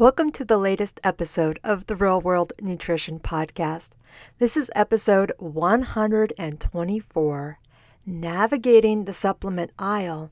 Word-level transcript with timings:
Welcome 0.00 0.32
to 0.32 0.44
the 0.46 0.56
latest 0.56 0.98
episode 1.04 1.60
of 1.62 1.86
the 1.86 1.94
Real 1.94 2.22
World 2.22 2.54
Nutrition 2.58 3.20
Podcast. 3.20 3.90
This 4.38 4.56
is 4.56 4.70
episode 4.74 5.30
124 5.36 7.58
Navigating 8.06 9.04
the 9.04 9.12
Supplement 9.12 9.72
Aisle, 9.78 10.30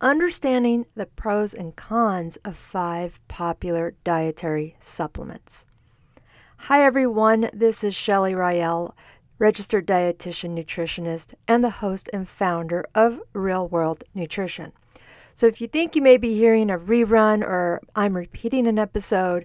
Understanding 0.00 0.86
the 0.94 1.04
Pros 1.04 1.52
and 1.52 1.76
Cons 1.76 2.36
of 2.46 2.56
Five 2.56 3.20
Popular 3.28 3.92
Dietary 4.04 4.74
Supplements. 4.80 5.66
Hi, 6.56 6.82
everyone. 6.82 7.50
This 7.52 7.84
is 7.84 7.94
Shelly 7.94 8.34
Rael, 8.34 8.96
registered 9.38 9.86
dietitian 9.86 10.56
nutritionist 10.56 11.34
and 11.46 11.62
the 11.62 11.68
host 11.68 12.08
and 12.14 12.26
founder 12.26 12.86
of 12.94 13.20
Real 13.34 13.68
World 13.68 14.02
Nutrition. 14.14 14.72
So 15.36 15.46
if 15.46 15.60
you 15.60 15.66
think 15.66 15.96
you 15.96 16.02
may 16.02 16.16
be 16.16 16.36
hearing 16.36 16.70
a 16.70 16.78
rerun 16.78 17.42
or 17.42 17.80
I'm 17.96 18.16
repeating 18.16 18.68
an 18.68 18.78
episode, 18.78 19.44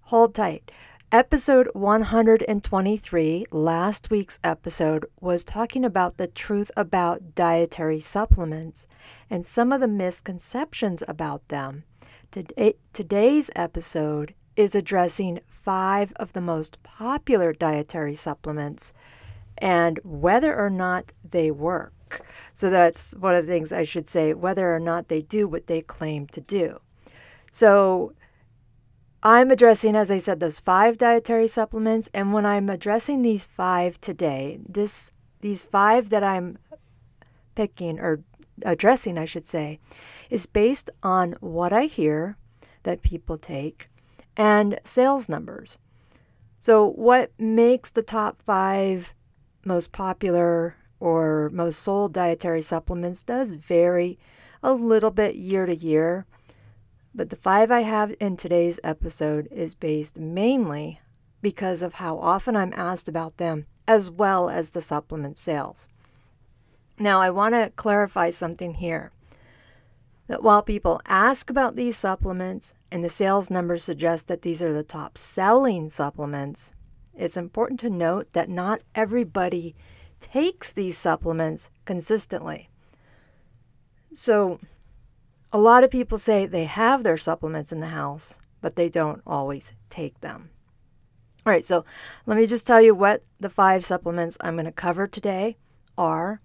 hold 0.00 0.34
tight. 0.34 0.70
Episode 1.12 1.68
123, 1.74 3.44
last 3.50 4.10
week's 4.10 4.38
episode, 4.42 5.04
was 5.20 5.44
talking 5.44 5.84
about 5.84 6.16
the 6.16 6.26
truth 6.26 6.70
about 6.74 7.34
dietary 7.34 8.00
supplements 8.00 8.86
and 9.28 9.44
some 9.44 9.72
of 9.72 9.80
the 9.80 9.88
misconceptions 9.88 11.02
about 11.06 11.46
them. 11.48 11.84
Today, 12.30 12.74
today's 12.94 13.50
episode 13.54 14.34
is 14.56 14.74
addressing 14.74 15.40
five 15.46 16.14
of 16.16 16.32
the 16.32 16.40
most 16.40 16.82
popular 16.82 17.52
dietary 17.52 18.14
supplements 18.14 18.94
and 19.58 20.00
whether 20.02 20.56
or 20.56 20.70
not 20.70 21.12
they 21.28 21.50
work. 21.50 21.92
So 22.54 22.70
that's 22.70 23.12
one 23.12 23.34
of 23.34 23.46
the 23.46 23.52
things 23.52 23.72
I 23.72 23.84
should 23.84 24.08
say, 24.08 24.34
whether 24.34 24.74
or 24.74 24.80
not 24.80 25.08
they 25.08 25.22
do 25.22 25.48
what 25.48 25.66
they 25.66 25.80
claim 25.80 26.26
to 26.28 26.40
do. 26.40 26.80
So 27.50 28.12
I'm 29.22 29.50
addressing, 29.50 29.96
as 29.96 30.10
I 30.10 30.18
said, 30.18 30.40
those 30.40 30.60
five 30.60 30.98
dietary 30.98 31.48
supplements. 31.48 32.08
And 32.14 32.32
when 32.32 32.46
I'm 32.46 32.68
addressing 32.68 33.22
these 33.22 33.44
five 33.44 34.00
today, 34.00 34.60
this 34.66 35.12
these 35.40 35.62
five 35.62 36.10
that 36.10 36.22
I'm 36.22 36.58
picking 37.54 37.98
or 37.98 38.20
addressing, 38.62 39.18
I 39.18 39.24
should 39.24 39.46
say, 39.46 39.78
is 40.28 40.46
based 40.46 40.90
on 41.02 41.34
what 41.40 41.72
I 41.72 41.84
hear 41.84 42.36
that 42.82 43.02
people 43.02 43.38
take 43.38 43.86
and 44.36 44.78
sales 44.84 45.28
numbers. 45.28 45.78
So, 46.58 46.86
what 46.86 47.32
makes 47.38 47.90
the 47.90 48.02
top 48.02 48.42
five 48.42 49.14
most 49.64 49.92
popular 49.92 50.76
or 51.00 51.50
most 51.52 51.80
sold 51.80 52.12
dietary 52.12 52.62
supplements 52.62 53.24
does 53.24 53.54
vary 53.54 54.18
a 54.62 54.72
little 54.72 55.10
bit 55.10 55.34
year 55.34 55.66
to 55.66 55.74
year. 55.74 56.26
But 57.14 57.30
the 57.30 57.36
five 57.36 57.70
I 57.70 57.80
have 57.80 58.14
in 58.20 58.36
today's 58.36 58.78
episode 58.84 59.48
is 59.50 59.74
based 59.74 60.18
mainly 60.18 61.00
because 61.42 61.82
of 61.82 61.94
how 61.94 62.18
often 62.18 62.54
I'm 62.54 62.74
asked 62.76 63.08
about 63.08 63.38
them, 63.38 63.66
as 63.88 64.10
well 64.10 64.48
as 64.48 64.70
the 64.70 64.82
supplement 64.82 65.38
sales. 65.38 65.88
Now, 66.98 67.20
I 67.20 67.30
want 67.30 67.54
to 67.54 67.72
clarify 67.74 68.30
something 68.30 68.74
here 68.74 69.10
that 70.28 70.42
while 70.42 70.62
people 70.62 71.00
ask 71.06 71.50
about 71.50 71.74
these 71.74 71.96
supplements 71.96 72.72
and 72.92 73.02
the 73.02 73.10
sales 73.10 73.50
numbers 73.50 73.82
suggest 73.82 74.28
that 74.28 74.42
these 74.42 74.62
are 74.62 74.72
the 74.72 74.84
top 74.84 75.16
selling 75.16 75.88
supplements, 75.88 76.72
it's 77.16 77.36
important 77.36 77.80
to 77.80 77.90
note 77.90 78.32
that 78.32 78.48
not 78.48 78.82
everybody 78.94 79.74
takes 80.20 80.72
these 80.72 80.96
supplements 80.96 81.70
consistently. 81.84 82.68
So, 84.12 84.60
a 85.52 85.58
lot 85.58 85.84
of 85.84 85.90
people 85.90 86.18
say 86.18 86.46
they 86.46 86.64
have 86.64 87.02
their 87.02 87.16
supplements 87.16 87.72
in 87.72 87.80
the 87.80 87.88
house, 87.88 88.34
but 88.60 88.76
they 88.76 88.88
don't 88.88 89.22
always 89.26 89.72
take 89.88 90.20
them. 90.20 90.50
All 91.44 91.52
right, 91.52 91.64
so 91.64 91.84
let 92.26 92.36
me 92.36 92.46
just 92.46 92.66
tell 92.66 92.80
you 92.80 92.94
what 92.94 93.24
the 93.40 93.48
five 93.48 93.84
supplements 93.84 94.36
I'm 94.40 94.54
going 94.54 94.66
to 94.66 94.72
cover 94.72 95.06
today 95.06 95.56
are. 95.96 96.40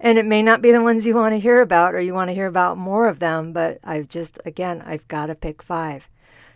And 0.00 0.18
it 0.18 0.26
may 0.26 0.42
not 0.42 0.62
be 0.62 0.72
the 0.72 0.82
ones 0.82 1.06
you 1.06 1.14
want 1.14 1.34
to 1.34 1.40
hear 1.40 1.60
about 1.60 1.94
or 1.94 2.00
you 2.00 2.14
want 2.14 2.28
to 2.30 2.34
hear 2.34 2.46
about 2.46 2.76
more 2.78 3.06
of 3.06 3.20
them, 3.20 3.52
but 3.52 3.78
I've 3.84 4.08
just, 4.08 4.40
again, 4.44 4.82
I've 4.84 5.06
got 5.08 5.26
to 5.26 5.34
pick 5.34 5.62
five. 5.62 6.08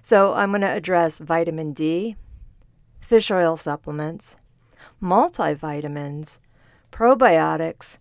So 0.03 0.35
I'm 0.35 0.51
going 0.51 0.63
to 0.63 0.69
address 0.69 1.19
vitamin 1.19 1.73
D, 1.73 2.17
fish 3.01 3.31
oil 3.31 3.57
supplements, 3.57 4.37
multivitamins, 5.03 6.39
probiotics, 6.91 7.99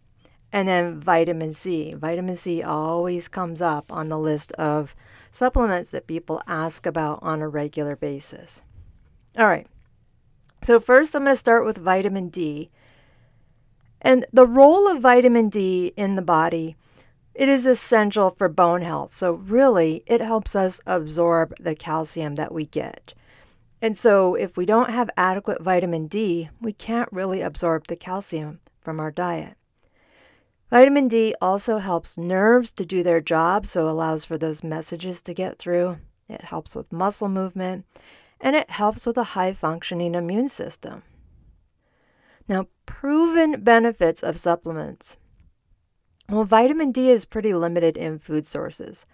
and 0.52 0.68
then 0.68 1.00
vitamin 1.00 1.52
C. 1.52 1.94
Vitamin 1.94 2.36
C 2.36 2.64
always 2.64 3.28
comes 3.28 3.62
up 3.62 3.86
on 3.92 4.10
the 4.10 4.18
list 4.18 4.52
of 4.54 4.96
supplements 5.32 5.92
that 5.92 6.08
people 6.08 6.42
ask 6.48 6.86
about 6.86 7.20
on 7.22 7.42
a 7.42 7.48
regular 7.48 7.96
basis. 7.96 8.64
All 9.38 9.48
right. 9.48 9.68
So, 10.64 10.80
first, 10.80 11.16
I'm 11.16 11.24
going 11.24 11.34
to 11.34 11.38
start 11.38 11.66
with 11.66 11.78
vitamin 11.78 12.30
D. 12.30 12.72
And 14.02 14.26
the 14.34 14.48
role 14.48 14.88
of 14.88 15.02
vitamin 15.02 15.50
D 15.50 15.94
in 15.96 16.16
the 16.16 16.22
body, 16.22 16.76
it 17.36 17.48
is 17.48 17.66
essential 17.66 18.32
for 18.32 18.50
bone 18.50 18.82
health. 18.82 19.14
So, 19.14 19.34
really, 19.34 20.04
it 20.08 20.22
helps 20.22 20.56
us 20.56 20.82
absorb 20.88 21.54
the 21.60 21.76
calcium 21.76 22.36
that 22.36 22.52
we 22.52 22.66
get. 22.66 23.14
And 23.80 23.96
so, 23.96 24.34
if 24.34 24.58
we 24.58 24.66
don't 24.66 24.90
have 24.90 25.10
adequate 25.16 25.62
vitamin 25.62 26.08
D, 26.08 26.50
we 26.60 26.74
can't 26.74 27.10
really 27.12 27.42
absorb 27.42 27.88
the 27.88 27.96
calcium 27.96 28.60
from 28.88 29.02
our 29.02 29.12
diet. 29.12 29.58
Vitamin 30.70 31.10
D 31.10 31.36
also 31.42 31.80
helps 31.80 32.18
nerves 32.18 32.72
to 32.72 32.86
do 32.86 33.04
their 33.04 33.20
job, 33.20 33.68
so 33.68 33.86
allows 33.86 34.24
for 34.24 34.38
those 34.38 34.64
messages 34.64 35.22
to 35.24 35.34
get 35.34 35.60
through. 35.60 35.98
It 36.30 36.46
helps 36.46 36.74
with 36.74 36.94
muscle 36.94 37.28
movement, 37.28 37.84
and 38.40 38.56
it 38.56 38.70
helps 38.70 39.06
with 39.06 39.18
a 39.18 39.36
high 39.36 39.52
functioning 39.52 40.16
immune 40.16 40.48
system. 40.48 41.04
Now, 42.48 42.68
proven 42.86 43.60
benefits 43.60 44.24
of 44.24 44.40
supplements. 44.40 45.18
Well, 46.30 46.46
vitamin 46.46 46.94
D 46.94 47.10
is 47.10 47.26
pretty 47.26 47.54
limited 47.54 47.98
in 47.98 48.20
food 48.20 48.48
sources. 48.48 49.06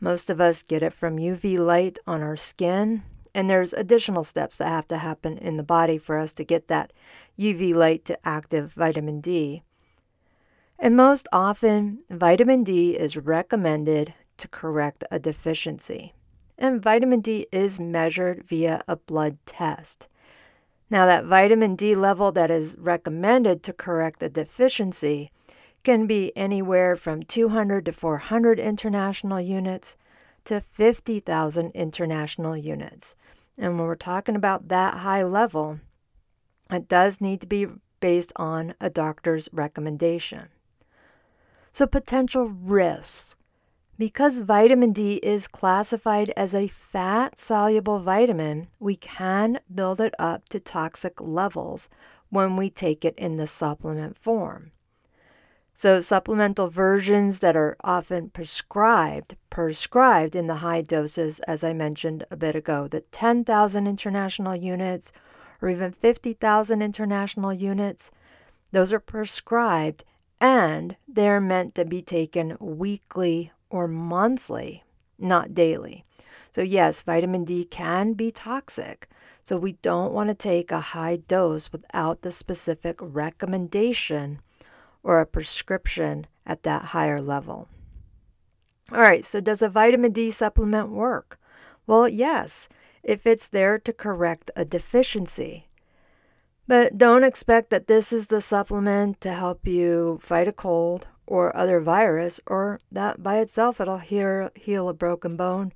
Most 0.00 0.28
of 0.28 0.40
us 0.40 0.64
get 0.64 0.82
it 0.82 0.92
from 0.92 1.18
UV 1.18 1.64
light 1.64 2.00
on 2.04 2.20
our 2.20 2.36
skin, 2.36 3.04
and 3.34 3.48
there's 3.48 3.72
additional 3.72 4.24
steps 4.24 4.58
that 4.58 4.68
have 4.68 4.88
to 4.88 4.98
happen 4.98 5.38
in 5.38 5.56
the 5.56 5.62
body 5.62 5.98
for 5.98 6.18
us 6.18 6.32
to 6.34 6.44
get 6.44 6.68
that 6.68 6.92
UV 7.38 7.74
light 7.74 8.04
to 8.06 8.18
active 8.26 8.72
vitamin 8.72 9.20
D. 9.20 9.62
And 10.78 10.96
most 10.96 11.28
often, 11.32 12.00
vitamin 12.08 12.64
D 12.64 12.96
is 12.96 13.16
recommended 13.16 14.14
to 14.38 14.48
correct 14.48 15.04
a 15.10 15.18
deficiency. 15.18 16.14
And 16.56 16.82
vitamin 16.82 17.20
D 17.20 17.46
is 17.52 17.78
measured 17.78 18.44
via 18.44 18.82
a 18.88 18.96
blood 18.96 19.38
test. 19.46 20.08
Now, 20.88 21.06
that 21.06 21.24
vitamin 21.24 21.76
D 21.76 21.94
level 21.94 22.32
that 22.32 22.50
is 22.50 22.76
recommended 22.78 23.62
to 23.62 23.72
correct 23.72 24.22
a 24.22 24.28
deficiency 24.28 25.30
can 25.84 26.06
be 26.06 26.36
anywhere 26.36 26.96
from 26.96 27.22
200 27.22 27.84
to 27.86 27.92
400 27.92 28.58
international 28.58 29.40
units 29.40 29.96
to 30.44 30.60
50,000 30.60 31.70
international 31.72 32.56
units. 32.56 33.14
And 33.60 33.78
when 33.78 33.86
we're 33.86 33.94
talking 33.94 34.34
about 34.34 34.68
that 34.68 34.94
high 34.94 35.22
level, 35.22 35.80
it 36.70 36.88
does 36.88 37.20
need 37.20 37.42
to 37.42 37.46
be 37.46 37.66
based 38.00 38.32
on 38.36 38.74
a 38.80 38.88
doctor's 38.88 39.50
recommendation. 39.52 40.48
So, 41.70 41.86
potential 41.86 42.48
risks. 42.48 43.36
Because 43.98 44.40
vitamin 44.40 44.94
D 44.94 45.16
is 45.16 45.46
classified 45.46 46.32
as 46.34 46.54
a 46.54 46.68
fat 46.68 47.38
soluble 47.38 48.00
vitamin, 48.00 48.68
we 48.78 48.96
can 48.96 49.60
build 49.72 50.00
it 50.00 50.14
up 50.18 50.48
to 50.48 50.58
toxic 50.58 51.20
levels 51.20 51.90
when 52.30 52.56
we 52.56 52.70
take 52.70 53.04
it 53.04 53.14
in 53.18 53.36
the 53.36 53.46
supplement 53.46 54.16
form. 54.16 54.72
So, 55.82 56.02
supplemental 56.02 56.68
versions 56.68 57.40
that 57.40 57.56
are 57.56 57.74
often 57.82 58.28
prescribed, 58.28 59.36
prescribed 59.48 60.36
in 60.36 60.46
the 60.46 60.56
high 60.56 60.82
doses, 60.82 61.40
as 61.48 61.64
I 61.64 61.72
mentioned 61.72 62.26
a 62.30 62.36
bit 62.36 62.54
ago, 62.54 62.86
the 62.86 63.00
10,000 63.00 63.86
international 63.86 64.54
units 64.54 65.10
or 65.62 65.70
even 65.70 65.92
50,000 65.92 66.82
international 66.82 67.54
units, 67.54 68.10
those 68.72 68.92
are 68.92 69.00
prescribed 69.00 70.04
and 70.38 70.96
they're 71.08 71.40
meant 71.40 71.74
to 71.76 71.86
be 71.86 72.02
taken 72.02 72.58
weekly 72.60 73.50
or 73.70 73.88
monthly, 73.88 74.84
not 75.18 75.54
daily. 75.54 76.04
So, 76.54 76.60
yes, 76.60 77.00
vitamin 77.00 77.44
D 77.44 77.64
can 77.64 78.12
be 78.12 78.30
toxic. 78.30 79.08
So, 79.42 79.56
we 79.56 79.78
don't 79.80 80.12
want 80.12 80.28
to 80.28 80.34
take 80.34 80.70
a 80.70 80.80
high 80.92 81.16
dose 81.16 81.72
without 81.72 82.20
the 82.20 82.32
specific 82.32 82.98
recommendation 83.00 84.40
or 85.02 85.20
a 85.20 85.26
prescription 85.26 86.26
at 86.46 86.62
that 86.62 86.86
higher 86.86 87.20
level. 87.20 87.68
All 88.92 89.00
right, 89.00 89.24
so 89.24 89.40
does 89.40 89.62
a 89.62 89.68
vitamin 89.68 90.12
D 90.12 90.30
supplement 90.30 90.90
work? 90.90 91.38
Well, 91.86 92.08
yes, 92.08 92.68
if 93.02 93.26
it's 93.26 93.48
there 93.48 93.78
to 93.78 93.92
correct 93.92 94.50
a 94.56 94.64
deficiency. 94.64 95.68
But 96.66 96.98
don't 96.98 97.24
expect 97.24 97.70
that 97.70 97.86
this 97.86 98.12
is 98.12 98.26
the 98.28 98.40
supplement 98.40 99.20
to 99.22 99.32
help 99.32 99.66
you 99.66 100.20
fight 100.22 100.48
a 100.48 100.52
cold 100.52 101.08
or 101.26 101.56
other 101.56 101.80
virus, 101.80 102.40
or 102.46 102.80
that 102.90 103.22
by 103.22 103.38
itself 103.38 103.80
it'll 103.80 103.98
heal, 103.98 104.50
heal 104.54 104.88
a 104.88 104.94
broken 104.94 105.36
bone 105.36 105.72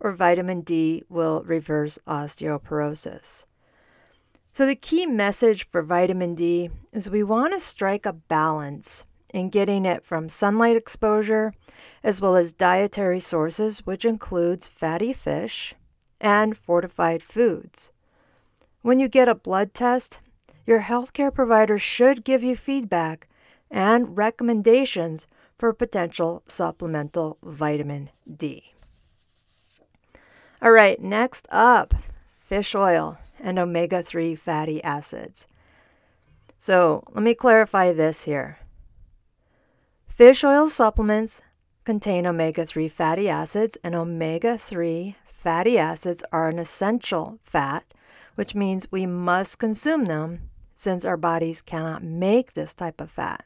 or 0.00 0.12
vitamin 0.12 0.60
D 0.60 1.02
will 1.08 1.42
reverse 1.42 1.98
osteoporosis. 2.06 3.44
So, 4.52 4.66
the 4.66 4.74
key 4.74 5.06
message 5.06 5.68
for 5.68 5.82
vitamin 5.82 6.34
D 6.34 6.70
is 6.92 7.08
we 7.08 7.22
want 7.22 7.52
to 7.52 7.60
strike 7.60 8.06
a 8.06 8.12
balance 8.12 9.04
in 9.32 9.50
getting 9.50 9.84
it 9.84 10.04
from 10.04 10.28
sunlight 10.28 10.76
exposure 10.76 11.52
as 12.02 12.20
well 12.20 12.34
as 12.34 12.52
dietary 12.52 13.20
sources, 13.20 13.86
which 13.86 14.04
includes 14.04 14.66
fatty 14.66 15.12
fish 15.12 15.74
and 16.20 16.56
fortified 16.56 17.22
foods. 17.22 17.90
When 18.82 18.98
you 19.00 19.08
get 19.08 19.28
a 19.28 19.34
blood 19.34 19.74
test, 19.74 20.18
your 20.66 20.80
healthcare 20.80 21.32
provider 21.32 21.78
should 21.78 22.24
give 22.24 22.42
you 22.42 22.56
feedback 22.56 23.28
and 23.70 24.16
recommendations 24.16 25.26
for 25.58 25.72
potential 25.72 26.42
supplemental 26.48 27.38
vitamin 27.42 28.10
D. 28.36 28.74
All 30.60 30.72
right, 30.72 31.00
next 31.00 31.46
up 31.50 31.94
fish 32.46 32.74
oil 32.74 33.18
and 33.40 33.58
omega 33.58 34.02
3 34.02 34.34
fatty 34.34 34.82
acids. 34.82 35.46
So 36.58 37.04
let 37.12 37.22
me 37.22 37.34
clarify 37.34 37.92
this 37.92 38.22
here. 38.22 38.58
Fish 40.06 40.42
oil 40.42 40.68
supplements 40.68 41.40
contain 41.84 42.26
omega 42.26 42.66
3 42.66 42.88
fatty 42.88 43.28
acids, 43.28 43.78
and 43.84 43.94
omega 43.94 44.58
3 44.58 45.16
fatty 45.26 45.78
acids 45.78 46.24
are 46.32 46.48
an 46.48 46.58
essential 46.58 47.38
fat, 47.44 47.84
which 48.34 48.54
means 48.54 48.90
we 48.90 49.06
must 49.06 49.58
consume 49.58 50.06
them 50.06 50.50
since 50.74 51.04
our 51.04 51.16
bodies 51.16 51.62
cannot 51.62 52.02
make 52.02 52.52
this 52.52 52.74
type 52.74 53.00
of 53.00 53.10
fat. 53.10 53.44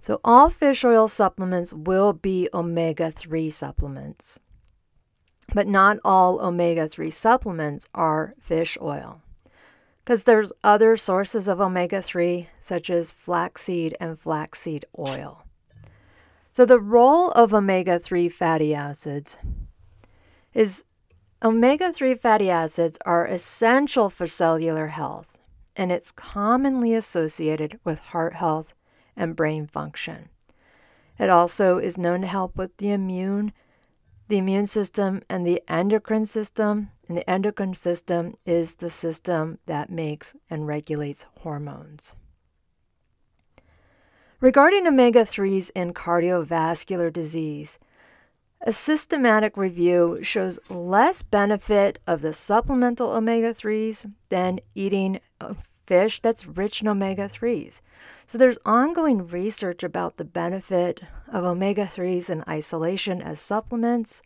So, 0.00 0.20
all 0.22 0.50
fish 0.50 0.84
oil 0.84 1.08
supplements 1.08 1.72
will 1.72 2.12
be 2.12 2.48
omega 2.52 3.10
3 3.10 3.50
supplements, 3.50 4.38
but 5.54 5.66
not 5.66 5.98
all 6.04 6.40
omega 6.40 6.88
3 6.88 7.10
supplements 7.10 7.88
are 7.94 8.34
fish 8.40 8.76
oil 8.80 9.22
because 10.06 10.22
there's 10.22 10.52
other 10.62 10.96
sources 10.96 11.48
of 11.48 11.60
omega-3 11.60 12.46
such 12.60 12.88
as 12.88 13.10
flaxseed 13.10 13.96
and 13.98 14.20
flaxseed 14.20 14.84
oil. 14.96 15.42
So 16.52 16.64
the 16.64 16.78
role 16.78 17.32
of 17.32 17.52
omega-3 17.52 18.30
fatty 18.30 18.72
acids 18.72 19.36
is 20.54 20.84
omega-3 21.42 22.20
fatty 22.20 22.48
acids 22.48 22.98
are 23.04 23.26
essential 23.26 24.08
for 24.08 24.28
cellular 24.28 24.86
health 24.86 25.38
and 25.74 25.90
it's 25.90 26.12
commonly 26.12 26.94
associated 26.94 27.80
with 27.82 27.98
heart 27.98 28.34
health 28.34 28.74
and 29.16 29.34
brain 29.34 29.66
function. 29.66 30.28
It 31.18 31.30
also 31.30 31.78
is 31.78 31.98
known 31.98 32.20
to 32.20 32.28
help 32.28 32.56
with 32.56 32.76
the 32.76 32.92
immune 32.92 33.52
the 34.28 34.38
immune 34.38 34.66
system 34.66 35.22
and 35.28 35.46
the 35.46 35.62
endocrine 35.68 36.26
system. 36.26 36.90
And 37.08 37.16
the 37.16 37.28
endocrine 37.30 37.74
system 37.74 38.34
is 38.44 38.76
the 38.76 38.90
system 38.90 39.58
that 39.66 39.90
makes 39.90 40.34
and 40.50 40.66
regulates 40.66 41.26
hormones. 41.40 42.14
Regarding 44.40 44.86
omega 44.86 45.24
3s 45.24 45.70
in 45.74 45.94
cardiovascular 45.94 47.12
disease, 47.12 47.78
a 48.60 48.72
systematic 48.72 49.56
review 49.56 50.18
shows 50.22 50.58
less 50.68 51.22
benefit 51.22 52.00
of 52.06 52.20
the 52.20 52.32
supplemental 52.32 53.12
omega 53.12 53.54
3s 53.54 54.12
than 54.28 54.60
eating 54.74 55.20
fish 55.86 56.20
that's 56.20 56.46
rich 56.46 56.80
in 56.80 56.88
omega 56.88 57.28
3s. 57.28 57.80
So 58.26 58.38
there's 58.38 58.58
ongoing 58.64 59.26
research 59.26 59.82
about 59.82 60.16
the 60.16 60.24
benefit 60.24 61.02
of 61.32 61.44
omega 61.44 61.86
3s 61.86 62.28
in 62.28 62.44
isolation 62.48 63.22
as 63.22 63.40
supplements 63.40 64.22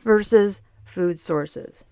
versus 0.00 0.60
food 0.84 1.18
sources. 1.18 1.84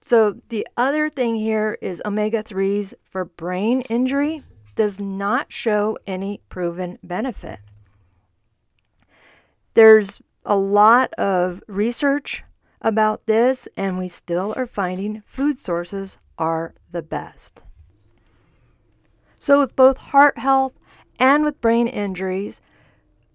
So 0.00 0.36
the 0.48 0.66
other 0.76 1.08
thing 1.08 1.36
here 1.36 1.78
is 1.80 2.02
omega 2.04 2.42
3s 2.42 2.94
for 3.04 3.24
brain 3.24 3.82
injury 3.82 4.42
does 4.74 4.98
not 4.98 5.52
show 5.52 5.98
any 6.06 6.40
proven 6.48 6.98
benefit. 7.02 7.58
There's 9.74 10.20
a 10.44 10.56
lot 10.56 11.12
of 11.14 11.62
research 11.68 12.42
about 12.80 13.26
this, 13.26 13.68
and 13.76 13.98
we 13.98 14.08
still 14.08 14.54
are 14.56 14.66
finding 14.66 15.22
food 15.26 15.58
sources 15.58 16.18
are 16.40 16.74
the 16.90 17.02
best. 17.02 17.62
So, 19.38 19.60
with 19.60 19.76
both 19.76 19.98
heart 19.98 20.38
health 20.38 20.72
and 21.18 21.44
with 21.44 21.60
brain 21.60 21.86
injuries, 21.86 22.60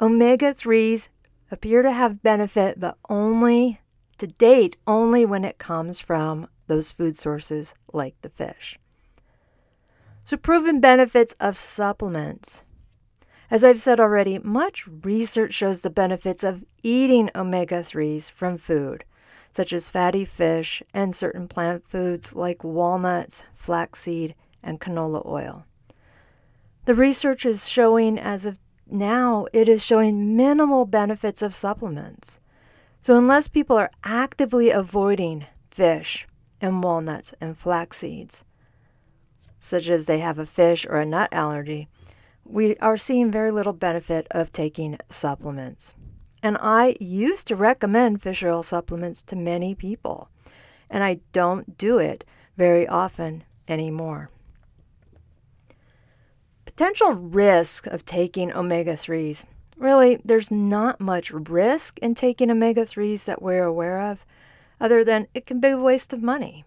omega 0.02 0.54
3s 0.54 1.10
appear 1.52 1.82
to 1.84 1.92
have 1.92 2.24
benefit, 2.24 2.80
but 2.80 2.98
only 3.08 3.80
to 4.18 4.28
date, 4.28 4.76
only 4.88 5.26
when 5.26 5.46
it 5.46 5.58
comes 5.58 6.00
from 6.00 6.48
those 6.68 6.92
food 6.92 7.16
sources 7.16 7.76
like 7.94 8.20
the 8.22 8.30
fish. 8.30 8.80
So, 10.26 10.36
proven 10.36 10.80
benefits 10.80 11.36
of 11.40 11.58
supplements. 11.58 12.64
As 13.52 13.64
I've 13.64 13.80
said 13.80 14.00
already, 14.00 14.40
much 14.40 14.88
research 14.88 15.54
shows 15.54 15.82
the 15.82 15.92
benefits 15.92 16.44
of 16.44 16.64
eating 16.82 17.30
omega 17.36 17.84
3s 17.84 18.32
from 18.32 18.58
food, 18.58 19.06
such 19.56 19.72
as 19.72 19.90
fatty 19.90 20.26
fish 20.26 20.84
and 20.94 21.16
certain 21.16 21.48
plant 21.48 21.88
foods 21.88 22.36
like 22.36 22.62
walnuts, 22.62 23.42
flaxseed, 23.54 24.36
and 24.62 24.82
canola 24.82 25.26
oil. 25.26 25.64
The 26.84 26.94
research 26.94 27.46
is 27.46 27.70
showing, 27.70 28.20
as 28.20 28.44
of 28.44 28.60
now, 28.86 29.48
it 29.54 29.70
is 29.70 29.82
showing 29.82 30.36
minimal 30.36 30.86
benefits 30.86 31.42
of 31.42 31.56
supplements. 31.56 32.42
So, 33.00 33.18
unless 33.18 33.48
people 33.48 33.78
are 33.78 33.92
actively 34.04 34.72
avoiding 34.72 35.46
fish 35.72 36.28
and 36.60 36.84
walnuts 36.84 37.34
and 37.40 37.58
flax 37.58 38.00
seeds, 38.00 38.44
such 39.58 39.88
as 39.88 40.06
they 40.06 40.20
have 40.20 40.38
a 40.38 40.46
fish 40.46 40.86
or 40.86 40.98
a 40.98 41.06
nut 41.06 41.30
allergy, 41.32 41.88
we 42.44 42.76
are 42.80 42.98
seeing 42.98 43.32
very 43.32 43.52
little 43.52 43.72
benefit 43.72 44.28
of 44.32 44.52
taking 44.52 44.98
supplements. 45.10 45.94
And 46.46 46.58
I 46.62 46.96
used 47.00 47.48
to 47.48 47.56
recommend 47.56 48.22
fish 48.22 48.44
oil 48.44 48.62
supplements 48.62 49.24
to 49.24 49.36
many 49.36 49.74
people, 49.74 50.30
and 50.92 51.04
I 51.04 51.22
don't 51.34 51.78
do 51.78 51.98
it 51.98 52.24
very 52.56 52.88
often 52.88 53.44
anymore 53.68 54.30
potential 56.76 57.14
risk 57.14 57.88
of 57.88 58.06
taking 58.06 58.52
omega 58.52 58.98
3s. 58.98 59.46
Really, 59.78 60.20
there's 60.26 60.52
not 60.52 61.00
much 61.00 61.32
risk 61.32 61.98
in 62.00 62.16
taking 62.16 62.52
omega 62.52 62.86
3s 62.86 63.24
that 63.24 63.42
we're 63.42 63.64
aware 63.64 64.02
of, 64.02 64.26
other 64.82 65.02
than 65.02 65.28
it 65.34 65.46
can 65.46 65.62
be 65.62 65.70
a 65.70 65.78
waste 65.78 66.12
of 66.12 66.22
money. 66.22 66.66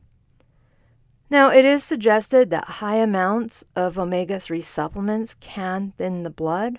Now, 1.28 1.50
it 1.50 1.66
is 1.66 1.85
suggested 1.85 2.49
that 2.49 2.80
high 2.80 2.97
amounts 2.97 3.66
of 3.76 3.99
omega 3.99 4.40
3 4.40 4.62
supplements 4.62 5.35
can 5.35 5.92
thin 5.99 6.23
the 6.23 6.30
blood, 6.30 6.78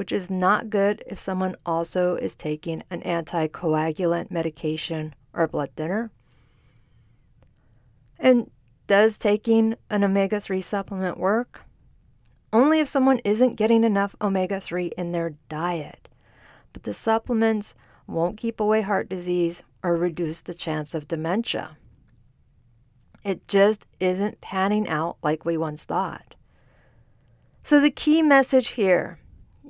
which 0.00 0.12
is 0.12 0.30
not 0.30 0.70
good 0.70 1.04
if 1.06 1.18
someone 1.18 1.54
also 1.66 2.16
is 2.16 2.34
taking 2.34 2.82
an 2.88 3.02
anticoagulant 3.02 4.30
medication 4.30 5.14
or 5.34 5.46
blood 5.46 5.68
thinner. 5.76 6.10
And 8.18 8.50
does 8.86 9.18
taking 9.18 9.74
an 9.90 10.02
omega 10.02 10.40
3 10.40 10.62
supplement 10.62 11.18
work? 11.18 11.66
only 12.52 12.80
if 12.80 12.88
someone 12.88 13.20
isn't 13.24 13.56
getting 13.56 13.84
enough 13.84 14.16
omega 14.20 14.58
3 14.58 14.92
in 14.96 15.12
their 15.12 15.34
diet. 15.50 16.08
But 16.72 16.84
the 16.84 16.94
supplements 16.94 17.74
won't 18.06 18.38
keep 18.38 18.58
away 18.58 18.80
heart 18.80 19.08
disease 19.08 19.62
or 19.82 19.96
reduce 19.96 20.40
the 20.40 20.54
chance 20.54 20.94
of 20.94 21.08
dementia. 21.08 21.76
It 23.22 23.46
just 23.46 23.86
isn't 24.00 24.40
panning 24.40 24.88
out 24.88 25.18
like 25.22 25.44
we 25.44 25.58
once 25.58 25.84
thought. 25.84 26.34
So, 27.62 27.78
the 27.78 27.90
key 27.90 28.22
message 28.22 28.68
here 28.68 29.19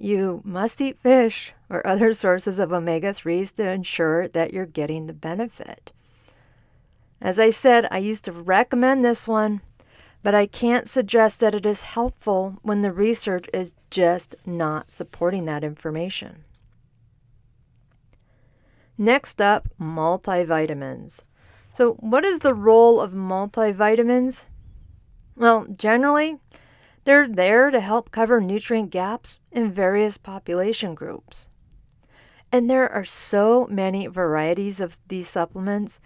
you 0.00 0.40
must 0.44 0.80
eat 0.80 0.98
fish 0.98 1.52
or 1.68 1.86
other 1.86 2.14
sources 2.14 2.58
of 2.58 2.72
omega 2.72 3.12
3s 3.12 3.54
to 3.56 3.68
ensure 3.68 4.28
that 4.28 4.52
you're 4.52 4.66
getting 4.66 5.06
the 5.06 5.12
benefit. 5.12 5.92
As 7.20 7.38
I 7.38 7.50
said, 7.50 7.86
I 7.90 7.98
used 7.98 8.24
to 8.24 8.32
recommend 8.32 9.04
this 9.04 9.28
one 9.28 9.60
but 10.22 10.34
I 10.34 10.46
can't 10.46 10.88
suggest 10.88 11.40
that 11.40 11.54
it 11.54 11.64
is 11.64 11.82
helpful 11.82 12.58
when 12.62 12.82
the 12.82 12.92
research 12.92 13.46
is 13.54 13.72
just 13.90 14.34
not 14.44 14.90
supporting 14.90 15.46
that 15.46 15.64
information. 15.64 16.44
Next 18.98 19.40
up, 19.40 19.68
multivitamins. 19.80 21.22
So, 21.72 21.94
what 21.94 22.24
is 22.24 22.40
the 22.40 22.52
role 22.52 23.00
of 23.00 23.12
multivitamins? 23.12 24.44
Well, 25.36 25.66
generally, 25.74 26.38
they're 27.10 27.26
there 27.26 27.72
to 27.72 27.80
help 27.80 28.12
cover 28.12 28.40
nutrient 28.40 28.90
gaps 28.90 29.40
in 29.50 29.72
various 29.72 30.16
population 30.16 30.94
groups. 30.94 31.48
And 32.52 32.70
there 32.70 32.88
are 32.88 33.04
so 33.04 33.66
many 33.68 34.06
varieties 34.06 34.80
of 34.80 34.96
these 35.08 35.28
supplements. 35.28 36.00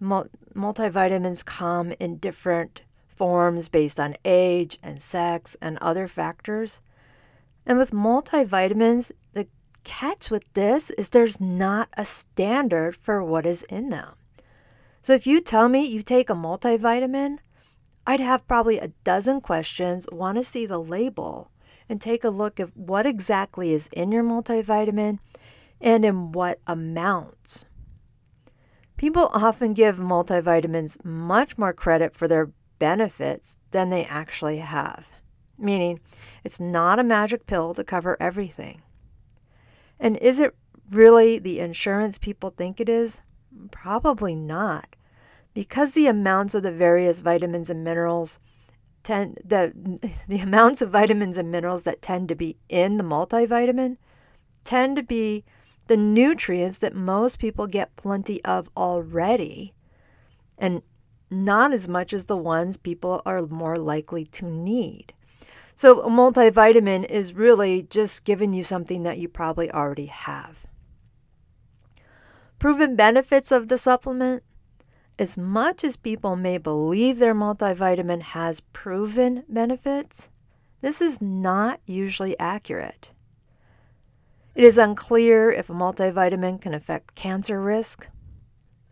multivitamins 0.00 1.44
come 1.44 1.92
in 2.00 2.16
different 2.16 2.80
forms 3.06 3.68
based 3.68 4.00
on 4.00 4.16
age 4.24 4.78
and 4.82 5.02
sex 5.02 5.58
and 5.60 5.76
other 5.82 6.08
factors. 6.08 6.80
And 7.66 7.76
with 7.76 7.90
multivitamins, 7.90 9.12
the 9.34 9.48
catch 9.84 10.30
with 10.30 10.50
this 10.54 10.88
is 10.92 11.10
there's 11.10 11.38
not 11.38 11.90
a 11.98 12.06
standard 12.06 12.96
for 12.96 13.22
what 13.22 13.44
is 13.44 13.62
in 13.64 13.90
them. 13.90 14.14
So 15.02 15.12
if 15.12 15.26
you 15.26 15.42
tell 15.42 15.68
me 15.68 15.84
you 15.84 16.00
take 16.00 16.30
a 16.30 16.34
multivitamin, 16.34 17.40
I'd 18.06 18.20
have 18.20 18.46
probably 18.46 18.78
a 18.78 18.92
dozen 19.04 19.40
questions, 19.40 20.06
want 20.12 20.38
to 20.38 20.44
see 20.44 20.64
the 20.64 20.78
label, 20.78 21.50
and 21.88 22.00
take 22.00 22.22
a 22.22 22.30
look 22.30 22.60
at 22.60 22.76
what 22.76 23.06
exactly 23.06 23.72
is 23.72 23.88
in 23.92 24.12
your 24.12 24.22
multivitamin 24.22 25.18
and 25.80 26.04
in 26.04 26.32
what 26.32 26.60
amounts. 26.66 27.64
People 28.96 29.28
often 29.32 29.74
give 29.74 29.98
multivitamins 29.98 31.04
much 31.04 31.58
more 31.58 31.72
credit 31.72 32.16
for 32.16 32.26
their 32.28 32.52
benefits 32.78 33.56
than 33.72 33.90
they 33.90 34.04
actually 34.04 34.58
have, 34.58 35.04
meaning 35.58 36.00
it's 36.44 36.60
not 36.60 36.98
a 36.98 37.04
magic 37.04 37.46
pill 37.46 37.74
to 37.74 37.84
cover 37.84 38.16
everything. 38.20 38.82
And 39.98 40.16
is 40.18 40.38
it 40.38 40.54
really 40.90 41.38
the 41.38 41.60
insurance 41.60 42.18
people 42.18 42.50
think 42.50 42.80
it 42.80 42.88
is? 42.88 43.20
Probably 43.70 44.34
not. 44.34 44.96
Because 45.56 45.92
the 45.92 46.06
amounts 46.06 46.54
of 46.54 46.62
the 46.62 46.70
various 46.70 47.20
vitamins 47.20 47.70
and 47.70 47.82
minerals 47.82 48.38
tend 49.02 49.38
the 49.42 49.72
the 50.28 50.40
amounts 50.40 50.82
of 50.82 50.90
vitamins 50.90 51.38
and 51.38 51.50
minerals 51.50 51.84
that 51.84 52.02
tend 52.02 52.28
to 52.28 52.34
be 52.34 52.58
in 52.68 52.98
the 52.98 53.02
multivitamin 53.02 53.96
tend 54.64 54.96
to 54.96 55.02
be 55.02 55.46
the 55.86 55.96
nutrients 55.96 56.78
that 56.80 56.94
most 56.94 57.38
people 57.38 57.66
get 57.66 57.96
plenty 57.96 58.44
of 58.44 58.68
already 58.76 59.72
and 60.58 60.82
not 61.30 61.72
as 61.72 61.88
much 61.88 62.12
as 62.12 62.26
the 62.26 62.36
ones 62.36 62.76
people 62.76 63.22
are 63.24 63.40
more 63.46 63.78
likely 63.78 64.26
to 64.26 64.44
need. 64.44 65.14
So, 65.74 66.02
a 66.02 66.10
multivitamin 66.10 67.06
is 67.06 67.32
really 67.32 67.80
just 67.80 68.24
giving 68.24 68.52
you 68.52 68.62
something 68.62 69.04
that 69.04 69.16
you 69.16 69.26
probably 69.26 69.70
already 69.70 70.06
have. 70.06 70.66
Proven 72.58 72.94
benefits 72.94 73.50
of 73.50 73.68
the 73.68 73.78
supplement 73.78 74.42
as 75.18 75.36
much 75.36 75.82
as 75.82 75.96
people 75.96 76.36
may 76.36 76.58
believe 76.58 77.18
their 77.18 77.34
multivitamin 77.34 78.20
has 78.20 78.60
proven 78.60 79.44
benefits, 79.48 80.28
this 80.82 81.00
is 81.00 81.22
not 81.22 81.80
usually 81.86 82.38
accurate. 82.38 83.10
It 84.54 84.64
is 84.64 84.78
unclear 84.78 85.50
if 85.50 85.70
a 85.70 85.74
multivitamin 85.74 86.60
can 86.60 86.74
affect 86.74 87.14
cancer 87.14 87.60
risk, 87.60 88.08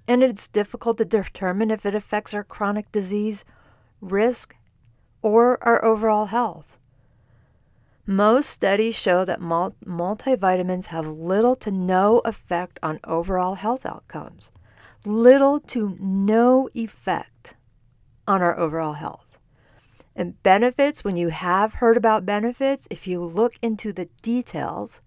and 0.07 0.23
it's 0.23 0.49
difficult 0.49 0.99
to 0.99 1.04
determine 1.04 1.71
if 1.71 1.87
it 1.87 1.95
affects 1.95 2.35
our 2.35 2.45
chronic 2.45 2.90
disease 2.93 3.45
risk 4.00 4.57
or 5.23 5.62
our 5.62 5.83
overall 5.85 6.26
health. 6.26 6.76
Most 8.07 8.50
studies 8.50 8.95
show 8.95 9.25
that 9.25 9.40
multivitamins 9.40 10.87
have 10.87 11.07
little 11.07 11.57
to 11.57 11.71
no 11.71 12.19
effect 12.26 12.78
on 12.83 13.00
overall 13.04 13.54
health 13.54 13.87
outcomes, 13.87 14.50
little 15.04 15.61
to 15.61 15.96
no 16.00 16.68
effect 16.75 17.54
on 18.26 18.42
our 18.42 18.58
overall 18.58 18.94
health. 18.94 19.38
And 20.16 20.40
benefits, 20.42 21.02
when 21.02 21.16
you 21.16 21.28
have 21.28 21.75
heard 21.75 21.96
about 21.96 22.25
benefits, 22.25 22.87
if 22.90 23.06
you 23.06 23.23
look 23.25 23.54
into 23.61 23.92
the 23.92 24.08
details, 24.23 25.00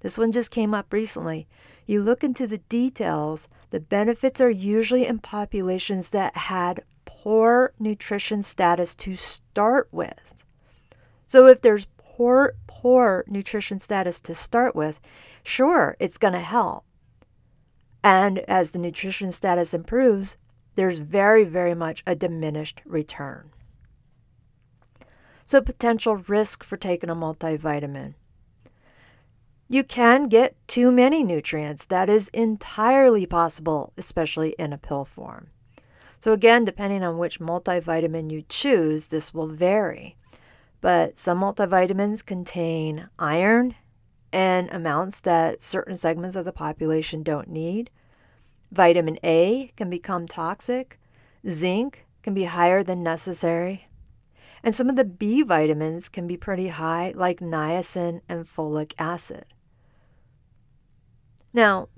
this 0.00 0.18
one 0.18 0.32
just 0.32 0.50
came 0.50 0.74
up 0.74 0.92
recently. 0.92 1.46
You 1.86 2.02
look 2.02 2.24
into 2.24 2.46
the 2.46 2.58
details, 2.58 3.48
the 3.70 3.80
benefits 3.80 4.40
are 4.40 4.50
usually 4.50 5.06
in 5.06 5.20
populations 5.20 6.10
that 6.10 6.36
had 6.36 6.84
poor 7.04 7.72
nutrition 7.78 8.42
status 8.42 8.94
to 8.96 9.14
start 9.16 9.88
with. 9.92 10.44
So 11.26 11.46
if 11.46 11.60
there's 11.60 11.86
poor, 11.96 12.54
poor 12.66 13.24
nutrition 13.28 13.78
status 13.78 14.20
to 14.22 14.34
start 14.34 14.74
with, 14.74 15.00
sure, 15.44 15.96
it's 16.00 16.18
going 16.18 16.34
to 16.34 16.40
help. 16.40 16.84
And 18.02 18.38
as 18.40 18.70
the 18.70 18.78
nutrition 18.78 19.32
status 19.32 19.74
improves, 19.74 20.36
there's 20.74 20.98
very, 20.98 21.44
very 21.44 21.74
much 21.74 22.02
a 22.06 22.14
diminished 22.14 22.80
return. 22.84 23.50
So, 25.44 25.60
potential 25.60 26.16
risk 26.28 26.62
for 26.62 26.76
taking 26.76 27.10
a 27.10 27.16
multivitamin. 27.16 28.14
You 29.68 29.84
can 29.84 30.28
get 30.28 30.56
too 30.68 30.90
many 30.90 31.22
nutrients. 31.22 31.86
That 31.86 32.08
is 32.08 32.28
entirely 32.28 33.26
possible, 33.26 33.92
especially 33.96 34.50
in 34.58 34.72
a 34.72 34.78
pill 34.78 35.04
form. 35.04 35.48
So, 36.20 36.32
again, 36.32 36.64
depending 36.64 37.02
on 37.02 37.18
which 37.18 37.40
multivitamin 37.40 38.30
you 38.30 38.44
choose, 38.48 39.08
this 39.08 39.34
will 39.34 39.48
vary. 39.48 40.16
But 40.80 41.18
some 41.18 41.40
multivitamins 41.40 42.24
contain 42.24 43.08
iron 43.18 43.74
and 44.32 44.70
amounts 44.70 45.20
that 45.20 45.62
certain 45.62 45.96
segments 45.96 46.36
of 46.36 46.44
the 46.44 46.52
population 46.52 47.22
don't 47.22 47.48
need. 47.48 47.90
Vitamin 48.70 49.18
A 49.24 49.72
can 49.76 49.90
become 49.90 50.28
toxic. 50.28 50.98
Zinc 51.48 52.06
can 52.22 52.34
be 52.34 52.44
higher 52.44 52.82
than 52.82 53.02
necessary. 53.02 53.88
And 54.62 54.74
some 54.74 54.88
of 54.88 54.96
the 54.96 55.04
B 55.04 55.42
vitamins 55.42 56.08
can 56.08 56.26
be 56.26 56.36
pretty 56.36 56.68
high, 56.68 57.12
like 57.16 57.40
niacin 57.40 58.20
and 58.28 58.46
folic 58.46 58.92
acid. 58.98 59.46
Now, 61.52 61.88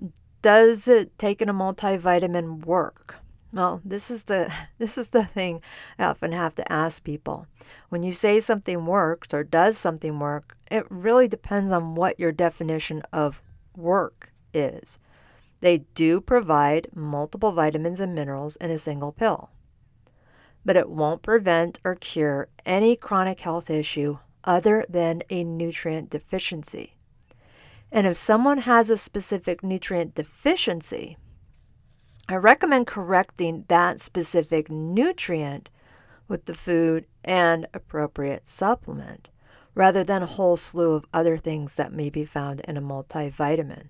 does 0.41 0.89
it 0.89 1.19
taking 1.19 1.49
a 1.49 1.55
multivitamin 1.55 2.65
work? 2.65 3.17
Well, 3.53 3.83
this 3.85 4.11
is 4.11 4.25
the 4.25 4.53
this 4.79 4.97
is 4.97 5.09
the 5.09 5.25
thing 5.25 5.61
I 5.99 6.05
often 6.05 6.33
have 6.33 6.55
to 6.57 6.73
ask 6.73 7.05
people. 7.05 7.47
When 7.91 8.03
you 8.03 8.13
say 8.13 8.41
something 8.41 8.87
works 8.87 9.33
or 9.35 9.45
does 9.45 9.77
something 9.77 10.19
work, 10.19 10.57
it 10.71 10.87
really 10.89 11.29
depends 11.29 11.71
on 11.71 11.95
what 11.95 12.19
your 12.19 12.33
definition 12.33 13.03
of 13.13 13.43
work 13.77 14.33
is. 14.55 14.99
They 15.61 15.85
do 15.95 16.21
provide 16.21 16.89
multiple 16.95 17.53
vitamins 17.53 18.01
and 18.01 18.15
minerals 18.15 18.57
in 18.57 18.71
a 18.71 18.79
single 18.79 19.13
pill. 19.13 19.51
But 20.65 20.77
it 20.77 20.89
won't 20.89 21.23
prevent 21.23 21.79
or 21.85 21.95
cure 21.95 22.49
any 22.65 22.97
chronic 22.97 23.41
health 23.41 23.71
issue 23.71 24.19
other 24.45 24.85
than 24.89 25.23
a 25.31 25.45
nutrient 25.45 26.11
deficiency. 26.11 26.97
And 27.93 28.07
if 28.07 28.17
someone 28.17 28.59
has 28.59 28.91
a 28.91 28.97
specific 28.97 29.63
nutrient 29.63 30.15
deficiency, 30.15 31.17
I 32.33 32.37
recommend 32.37 32.87
correcting 32.87 33.67
that 33.69 34.01
specific 34.01 34.71
nutrient 34.71 35.69
with 36.29 36.47
the 36.47 36.55
food 36.55 37.05
and 37.23 37.67
appropriate 37.75 38.49
supplement 38.49 39.29
rather 39.75 40.03
than 40.03 40.23
a 40.23 40.27
whole 40.27 40.57
slew 40.57 40.93
of 40.93 41.05
other 41.13 41.37
things 41.37 41.75
that 41.75 41.93
may 41.93 42.09
be 42.09 42.25
found 42.25 42.61
in 42.61 42.79
a 42.79 42.81
multivitamin. 42.83 43.89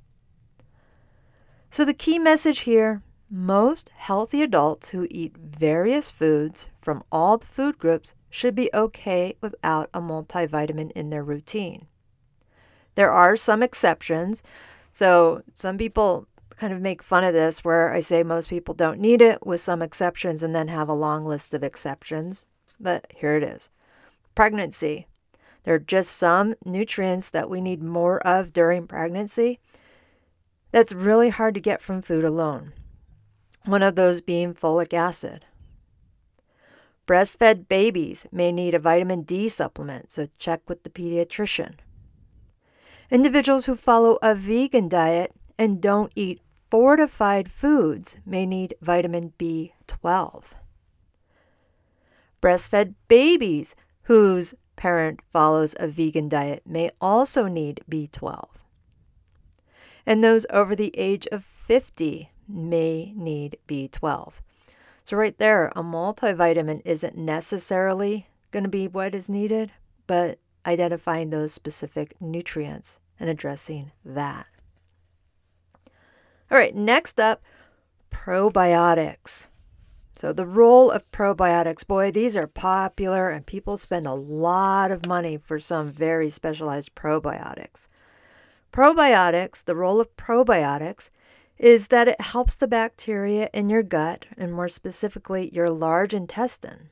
So, 1.70 1.84
the 1.84 1.94
key 1.94 2.18
message 2.18 2.60
here 2.60 3.02
most 3.30 3.90
healthy 3.94 4.42
adults 4.42 4.88
who 4.88 5.06
eat 5.08 5.36
various 5.36 6.10
foods 6.10 6.66
from 6.80 7.04
all 7.12 7.38
the 7.38 7.46
food 7.46 7.78
groups 7.78 8.14
should 8.28 8.56
be 8.56 8.68
okay 8.74 9.36
without 9.40 9.88
a 9.94 10.00
multivitamin 10.00 10.90
in 10.92 11.10
their 11.10 11.22
routine. 11.22 11.86
There 12.96 13.12
are 13.12 13.36
some 13.36 13.62
exceptions. 13.62 14.42
So 14.90 15.42
some 15.54 15.78
people 15.78 16.26
kind 16.62 16.72
of 16.72 16.80
make 16.80 17.02
fun 17.02 17.24
of 17.24 17.34
this 17.34 17.64
where 17.64 17.92
I 17.92 17.98
say 17.98 18.22
most 18.22 18.48
people 18.48 18.72
don't 18.72 19.00
need 19.00 19.20
it 19.20 19.44
with 19.44 19.60
some 19.60 19.82
exceptions 19.82 20.44
and 20.44 20.54
then 20.54 20.68
have 20.68 20.88
a 20.88 20.94
long 20.94 21.26
list 21.26 21.52
of 21.54 21.64
exceptions. 21.64 22.46
But 22.78 23.12
here 23.16 23.34
it 23.34 23.42
is 23.42 23.68
pregnancy. 24.36 25.08
There 25.64 25.74
are 25.74 25.80
just 25.80 26.16
some 26.16 26.54
nutrients 26.64 27.32
that 27.32 27.50
we 27.50 27.60
need 27.60 27.82
more 27.82 28.24
of 28.24 28.52
during 28.52 28.86
pregnancy 28.86 29.58
that's 30.70 30.92
really 30.92 31.30
hard 31.30 31.54
to 31.54 31.60
get 31.60 31.82
from 31.82 32.00
food 32.00 32.24
alone. 32.24 32.74
One 33.64 33.82
of 33.82 33.96
those 33.96 34.20
being 34.20 34.54
folic 34.54 34.94
acid. 34.94 35.44
Breastfed 37.08 37.66
babies 37.66 38.24
may 38.30 38.52
need 38.52 38.72
a 38.72 38.78
vitamin 38.78 39.22
D 39.22 39.48
supplement, 39.48 40.12
so 40.12 40.28
check 40.38 40.60
with 40.68 40.84
the 40.84 40.90
pediatrician. 40.90 41.74
Individuals 43.10 43.66
who 43.66 43.74
follow 43.74 44.16
a 44.22 44.36
vegan 44.36 44.88
diet 44.88 45.32
and 45.58 45.80
don't 45.80 46.12
eat 46.14 46.40
fortified 46.72 47.52
foods 47.52 48.16
may 48.24 48.46
need 48.46 48.74
vitamin 48.80 49.30
B12. 49.38 50.42
Breastfed 52.40 52.94
babies 53.08 53.76
whose 54.04 54.54
parent 54.74 55.20
follows 55.30 55.76
a 55.78 55.86
vegan 55.86 56.30
diet 56.30 56.62
may 56.64 56.90
also 56.98 57.46
need 57.46 57.84
B12. 57.90 58.48
And 60.06 60.24
those 60.24 60.46
over 60.48 60.74
the 60.74 60.94
age 60.96 61.26
of 61.26 61.44
50 61.44 62.30
may 62.48 63.12
need 63.14 63.58
B12. 63.68 64.32
So, 65.04 65.18
right 65.18 65.36
there, 65.36 65.68
a 65.76 65.82
multivitamin 65.82 66.80
isn't 66.86 67.18
necessarily 67.18 68.28
going 68.50 68.62
to 68.64 68.70
be 68.70 68.88
what 68.88 69.14
is 69.14 69.28
needed, 69.28 69.72
but 70.06 70.38
identifying 70.64 71.28
those 71.28 71.52
specific 71.52 72.16
nutrients 72.18 72.96
and 73.20 73.28
addressing 73.28 73.92
that. 74.06 74.46
All 76.52 76.58
right, 76.58 76.74
next 76.74 77.18
up, 77.18 77.42
probiotics. 78.10 79.46
So, 80.16 80.34
the 80.34 80.44
role 80.44 80.90
of 80.90 81.10
probiotics, 81.10 81.86
boy, 81.86 82.10
these 82.10 82.36
are 82.36 82.46
popular 82.46 83.30
and 83.30 83.46
people 83.46 83.78
spend 83.78 84.06
a 84.06 84.12
lot 84.12 84.90
of 84.90 85.06
money 85.06 85.38
for 85.38 85.58
some 85.58 85.88
very 85.88 86.28
specialized 86.28 86.94
probiotics. 86.94 87.88
Probiotics, 88.70 89.64
the 89.64 89.74
role 89.74 89.98
of 89.98 90.14
probiotics 90.18 91.08
is 91.56 91.88
that 91.88 92.06
it 92.06 92.20
helps 92.20 92.54
the 92.54 92.68
bacteria 92.68 93.48
in 93.54 93.70
your 93.70 93.82
gut, 93.82 94.26
and 94.36 94.52
more 94.52 94.68
specifically, 94.68 95.48
your 95.54 95.70
large 95.70 96.12
intestine. 96.12 96.90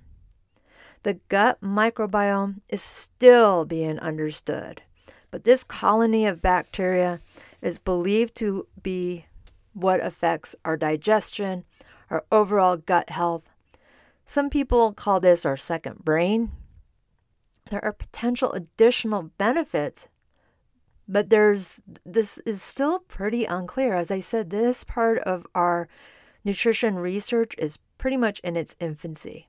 The 1.02 1.20
gut 1.28 1.60
microbiome 1.60 2.62
is 2.70 2.80
still 2.80 3.66
being 3.66 3.98
understood, 3.98 4.80
but 5.30 5.44
this 5.44 5.64
colony 5.64 6.24
of 6.24 6.40
bacteria 6.40 7.20
is 7.60 7.76
believed 7.76 8.34
to 8.36 8.66
be 8.82 9.26
what 9.72 10.04
affects 10.04 10.54
our 10.64 10.76
digestion, 10.76 11.64
our 12.10 12.24
overall 12.32 12.76
gut 12.76 13.10
health. 13.10 13.44
Some 14.24 14.50
people 14.50 14.92
call 14.92 15.20
this 15.20 15.44
our 15.44 15.56
second 15.56 16.04
brain. 16.04 16.52
There 17.70 17.84
are 17.84 17.92
potential 17.92 18.52
additional 18.52 19.30
benefits 19.38 20.08
but 21.10 21.28
there's 21.28 21.80
this 22.06 22.38
is 22.46 22.62
still 22.62 23.00
pretty 23.00 23.44
unclear. 23.44 23.94
As 23.94 24.12
I 24.12 24.20
said, 24.20 24.50
this 24.50 24.84
part 24.84 25.18
of 25.18 25.44
our 25.56 25.88
nutrition 26.44 27.00
research 27.00 27.54
is 27.58 27.80
pretty 27.98 28.16
much 28.16 28.38
in 28.40 28.56
its 28.56 28.76
infancy. 28.78 29.48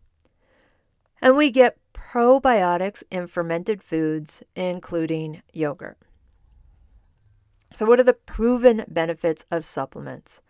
And 1.21 1.37
we 1.37 1.51
get 1.51 1.77
probiotics 1.93 3.03
in 3.11 3.27
fermented 3.27 3.83
foods, 3.83 4.41
including 4.55 5.43
yogurt. 5.53 5.99
So, 7.75 7.85
what 7.85 7.99
are 7.99 8.03
the 8.03 8.13
proven 8.13 8.85
benefits 8.87 9.45
of 9.49 9.65
supplements? 9.65 10.41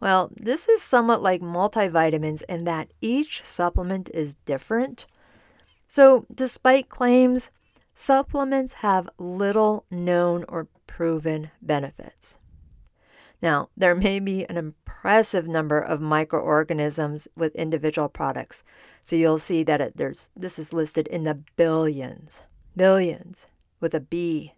Well, 0.00 0.30
this 0.36 0.68
is 0.68 0.82
somewhat 0.82 1.22
like 1.22 1.40
multivitamins 1.40 2.42
in 2.48 2.64
that 2.64 2.92
each 3.00 3.42
supplement 3.44 4.10
is 4.12 4.34
different. 4.44 5.06
So, 5.88 6.26
despite 6.34 6.88
claims 6.88 7.50
supplements 7.94 8.74
have 8.74 9.08
little 9.18 9.84
known 9.90 10.44
or 10.48 10.68
proven 10.86 11.50
benefits. 11.62 12.36
Now, 13.42 13.68
there 13.76 13.94
may 13.94 14.18
be 14.18 14.44
an 14.46 14.56
impressive 14.56 15.46
number 15.46 15.78
of 15.80 16.00
microorganisms 16.00 17.28
with 17.36 17.54
individual 17.54 18.08
products. 18.08 18.62
So 19.04 19.14
you'll 19.16 19.38
see 19.38 19.62
that 19.64 19.80
it, 19.80 19.96
there's 19.96 20.30
this 20.34 20.58
is 20.58 20.72
listed 20.72 21.06
in 21.08 21.24
the 21.24 21.34
billions, 21.34 22.42
billions 22.76 23.46
with 23.80 23.94
a 23.94 24.00
B. 24.00 24.54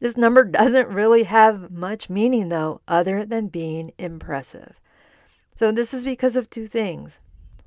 This 0.00 0.16
number 0.16 0.44
doesn't 0.44 0.88
really 0.88 1.24
have 1.24 1.70
much 1.70 2.10
meaning 2.10 2.48
though 2.48 2.80
other 2.86 3.24
than 3.24 3.48
being 3.48 3.92
impressive. 3.98 4.80
So 5.54 5.70
this 5.70 5.94
is 5.94 6.04
because 6.04 6.36
of 6.36 6.50
two 6.50 6.66
things. 6.66 7.20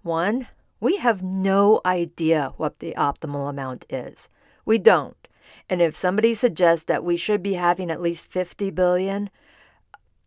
One, 0.03 0.47
we 0.79 0.97
have 0.97 1.23
no 1.23 1.81
idea 1.85 2.53
what 2.57 2.79
the 2.79 2.93
optimal 2.97 3.49
amount 3.49 3.85
is. 3.89 4.29
We 4.65 4.77
don't. 4.77 5.15
And 5.69 5.81
if 5.81 5.95
somebody 5.95 6.33
suggests 6.33 6.85
that 6.85 7.03
we 7.03 7.17
should 7.17 7.41
be 7.41 7.53
having 7.53 7.89
at 7.89 8.01
least 8.01 8.31
50 8.31 8.71
billion, 8.71 9.29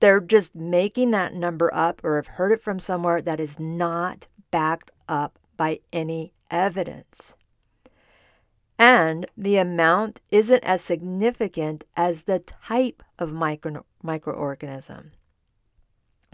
they're 0.00 0.20
just 0.20 0.54
making 0.54 1.10
that 1.12 1.34
number 1.34 1.72
up 1.74 2.00
or 2.02 2.16
have 2.16 2.26
heard 2.26 2.52
it 2.52 2.62
from 2.62 2.80
somewhere 2.80 3.22
that 3.22 3.40
is 3.40 3.60
not 3.60 4.26
backed 4.50 4.90
up 5.08 5.38
by 5.56 5.80
any 5.92 6.32
evidence. 6.50 7.34
And 8.80 9.26
the 9.36 9.58
amount 9.58 10.22
isn't 10.30 10.64
as 10.64 10.80
significant 10.80 11.84
as 11.98 12.22
the 12.22 12.38
type 12.38 13.02
of 13.18 13.30
micro, 13.30 13.84
microorganism. 14.02 15.10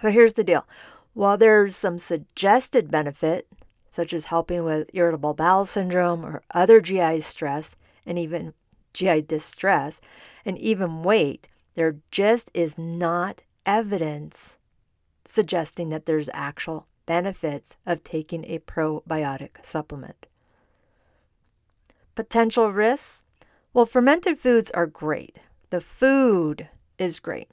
So 0.01 0.11
here's 0.11 0.35
the 0.35 0.45
deal. 0.45 0.65
While 1.13 1.37
there's 1.39 1.75
some 1.75 1.99
suggested 1.99 2.89
benefit, 2.89 3.49
such 3.91 4.13
as 4.13 4.27
helping 4.27 4.63
with 4.63 4.89
irritable 4.93 5.35
bowel 5.35 5.67
syndrome 5.67 6.25
or 6.25 6.45
other 6.55 6.81
GI 6.81 7.23
stress, 7.23 7.75
and 8.07 8.17
even 8.17 8.55
GI 8.93 9.23
distress 9.23 10.01
and 10.45 10.57
even 10.57 11.03
weight, 11.03 11.49
there 11.75 11.97
just 12.13 12.53
is 12.55 12.79
not 12.79 13.43
evidence 13.65 14.57
suggesting 15.25 15.89
that 15.89 16.07
there's 16.07 16.31
actual 16.33 16.87
benefits 17.07 17.75
of 17.85 18.05
taking 18.05 18.45
a 18.45 18.61
probiotic 18.61 19.65
supplement. 19.65 20.29
Potential 22.17 22.73
risks? 22.73 23.23
Well, 23.73 23.87
fermented 23.87 24.41
foods 24.41 24.71
are 24.73 24.87
great. 24.87 25.37
The 25.71 25.83
food 25.83 26.69
is 26.99 27.21
great. 27.21 27.49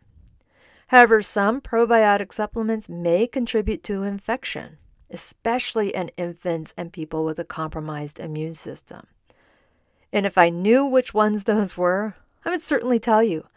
However, 0.88 1.22
some 1.22 1.60
probiotic 1.60 2.34
supplements 2.34 2.88
may 2.88 3.28
contribute 3.28 3.84
to 3.84 4.04
infection, 4.04 4.78
especially 5.10 5.90
in 5.90 6.12
infants 6.18 6.74
and 6.78 6.94
people 6.94 7.26
with 7.26 7.40
a 7.40 7.44
compromised 7.44 8.20
immune 8.20 8.56
system. 8.56 9.08
And 10.14 10.26
if 10.26 10.38
I 10.38 10.50
knew 10.50 10.86
which 10.86 11.14
ones 11.14 11.44
those 11.46 11.76
were, 11.76 12.16
I 12.46 12.50
would 12.50 12.64
certainly 12.64 13.00
tell 13.00 13.22
you. 13.22 13.48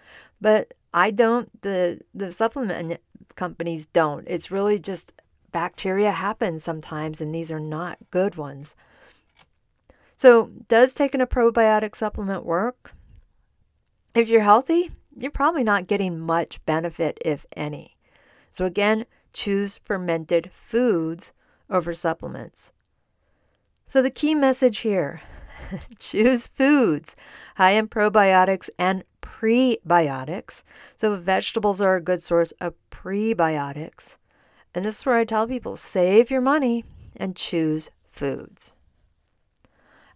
But 0.41 0.75
I 0.93 1.13
don't, 1.13 1.63
the, 1.63 2.01
the 2.15 2.33
supplement 2.33 3.01
companies 3.37 3.87
don't. 3.87 4.27
It's 4.27 4.51
really 4.51 4.81
just 4.81 5.13
bacteria 5.53 6.11
happens 6.11 6.65
sometimes, 6.65 7.21
and 7.21 7.35
these 7.35 7.53
are 7.53 7.61
not 7.61 7.99
good 8.11 8.35
ones. 8.35 8.75
So, 10.17 10.51
does 10.69 10.95
taking 10.95 11.21
a 11.21 11.27
probiotic 11.27 11.95
supplement 11.95 12.45
work? 12.45 12.93
If 14.15 14.29
you're 14.31 14.43
healthy, 14.43 14.91
you're 15.15 15.31
probably 15.31 15.63
not 15.63 15.87
getting 15.87 16.19
much 16.19 16.65
benefit, 16.65 17.19
if 17.23 17.45
any. 17.55 17.99
So, 18.51 18.65
again, 18.65 19.05
choose 19.35 19.77
fermented 19.77 20.51
foods 20.55 21.33
over 21.69 21.95
supplements. 21.95 22.73
So, 23.87 24.01
the 24.01 24.11
key 24.11 24.35
message 24.35 24.79
here 24.79 25.21
choose 25.99 26.47
foods 26.47 27.15
high 27.57 27.73
in 27.73 27.89
probiotics 27.89 28.71
and 28.79 29.05
prebiotics. 29.21 30.63
So, 30.97 31.15
vegetables 31.17 31.83
are 31.83 31.97
a 31.97 32.01
good 32.01 32.23
source 32.23 32.53
of 32.59 32.73
prebiotics. 32.91 34.17
And 34.75 34.83
this 34.85 35.01
is 35.01 35.07
where 35.07 35.17
I 35.17 35.25
tell 35.25 35.47
people 35.47 35.77
save 35.77 36.31
your 36.31 36.41
money 36.41 36.85
and 37.15 37.37
choose 37.37 37.91
foods. 38.09 38.73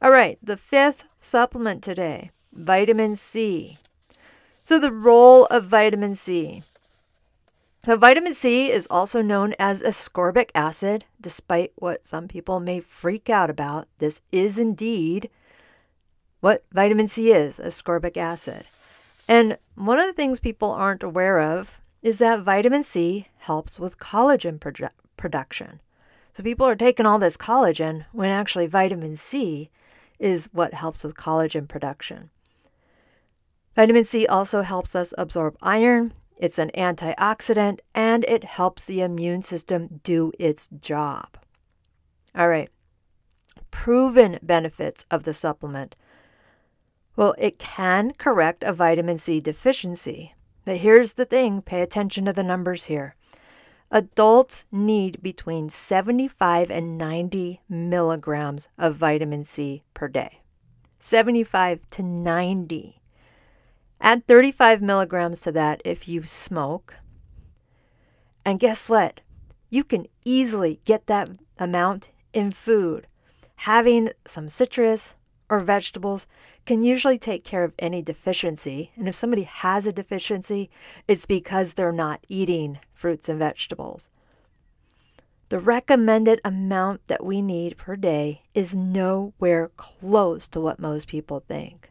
All 0.02 0.10
right, 0.10 0.38
the 0.42 0.56
fifth 0.56 1.04
supplement 1.20 1.84
today 1.84 2.30
vitamin 2.54 3.16
C. 3.16 3.76
So, 4.64 4.78
the 4.78 4.92
role 4.92 5.44
of 5.46 5.66
vitamin 5.66 6.14
C. 6.14 6.62
So, 7.84 7.96
vitamin 7.98 8.32
C 8.32 8.70
is 8.70 8.86
also 8.88 9.20
known 9.20 9.54
as 9.58 9.82
ascorbic 9.82 10.50
acid, 10.54 11.04
despite 11.20 11.72
what 11.74 12.06
some 12.06 12.28
people 12.28 12.60
may 12.60 12.80
freak 12.80 13.28
out 13.28 13.50
about. 13.50 13.88
This 13.98 14.22
is 14.32 14.58
indeed 14.58 15.28
what 16.40 16.64
vitamin 16.72 17.06
C 17.06 17.30
is 17.32 17.58
ascorbic 17.58 18.16
acid. 18.16 18.64
And 19.28 19.58
one 19.74 19.98
of 19.98 20.06
the 20.06 20.14
things 20.14 20.40
people 20.40 20.70
aren't 20.70 21.02
aware 21.02 21.40
of 21.40 21.78
is 22.00 22.20
that 22.20 22.40
vitamin 22.40 22.84
C 22.84 23.28
helps 23.40 23.78
with 23.78 23.98
collagen 23.98 24.58
produ- 24.58 24.88
production. 25.18 25.80
So 26.32 26.42
people 26.42 26.66
are 26.66 26.74
taking 26.74 27.04
all 27.04 27.18
this 27.18 27.36
collagen 27.36 28.06
when 28.12 28.30
actually 28.30 28.66
vitamin 28.66 29.14
C 29.16 29.68
is 30.20 30.48
what 30.52 30.74
helps 30.74 31.02
with 31.02 31.16
collagen 31.16 31.66
production. 31.66 32.30
Vitamin 33.74 34.04
C 34.04 34.26
also 34.26 34.62
helps 34.62 34.94
us 34.94 35.12
absorb 35.18 35.56
iron. 35.60 36.12
It's 36.36 36.58
an 36.58 36.70
antioxidant 36.76 37.80
and 37.94 38.24
it 38.24 38.44
helps 38.44 38.84
the 38.84 39.00
immune 39.00 39.42
system 39.42 40.00
do 40.04 40.32
its 40.38 40.68
job. 40.80 41.36
All 42.36 42.48
right. 42.48 42.70
Proven 43.72 44.38
benefits 44.42 45.04
of 45.10 45.24
the 45.24 45.34
supplement 45.34 45.96
well, 47.20 47.34
it 47.36 47.58
can 47.58 48.14
correct 48.14 48.62
a 48.62 48.72
vitamin 48.72 49.18
C 49.18 49.40
deficiency. 49.40 50.34
But 50.64 50.78
here's 50.78 51.12
the 51.12 51.26
thing 51.26 51.60
pay 51.60 51.82
attention 51.82 52.24
to 52.24 52.32
the 52.32 52.42
numbers 52.42 52.84
here. 52.84 53.14
Adults 53.92 54.66
need 54.70 55.20
between 55.20 55.68
75 55.68 56.70
and 56.70 56.96
90 56.96 57.60
milligrams 57.68 58.68
of 58.78 58.94
vitamin 58.94 59.42
C 59.42 59.82
per 59.94 60.06
day. 60.06 60.42
75 61.00 61.80
to 61.90 62.02
90. 62.02 63.00
Add 64.00 64.26
35 64.28 64.80
milligrams 64.80 65.40
to 65.40 65.52
that 65.52 65.82
if 65.84 66.06
you 66.06 66.22
smoke. 66.22 66.96
And 68.44 68.60
guess 68.60 68.88
what? 68.88 69.22
You 69.70 69.82
can 69.82 70.06
easily 70.24 70.80
get 70.84 71.06
that 71.08 71.30
amount 71.58 72.10
in 72.32 72.52
food. 72.52 73.08
Having 73.56 74.10
some 74.24 74.48
citrus 74.48 75.16
or 75.48 75.58
vegetables 75.60 76.28
can 76.66 76.82
usually 76.82 77.18
take 77.18 77.44
care 77.44 77.64
of 77.64 77.74
any 77.78 78.02
deficiency. 78.02 78.92
And 78.96 79.08
if 79.08 79.14
somebody 79.14 79.42
has 79.44 79.86
a 79.86 79.92
deficiency, 79.92 80.70
it's 81.08 81.26
because 81.26 81.74
they're 81.74 81.92
not 81.92 82.24
eating 82.28 82.78
fruits 82.92 83.28
and 83.28 83.38
vegetables. 83.38 84.10
The 85.48 85.58
recommended 85.58 86.40
amount 86.44 87.06
that 87.08 87.24
we 87.24 87.42
need 87.42 87.76
per 87.76 87.96
day 87.96 88.42
is 88.54 88.74
nowhere 88.74 89.70
close 89.76 90.46
to 90.48 90.60
what 90.60 90.78
most 90.78 91.08
people 91.08 91.42
think. 91.48 91.90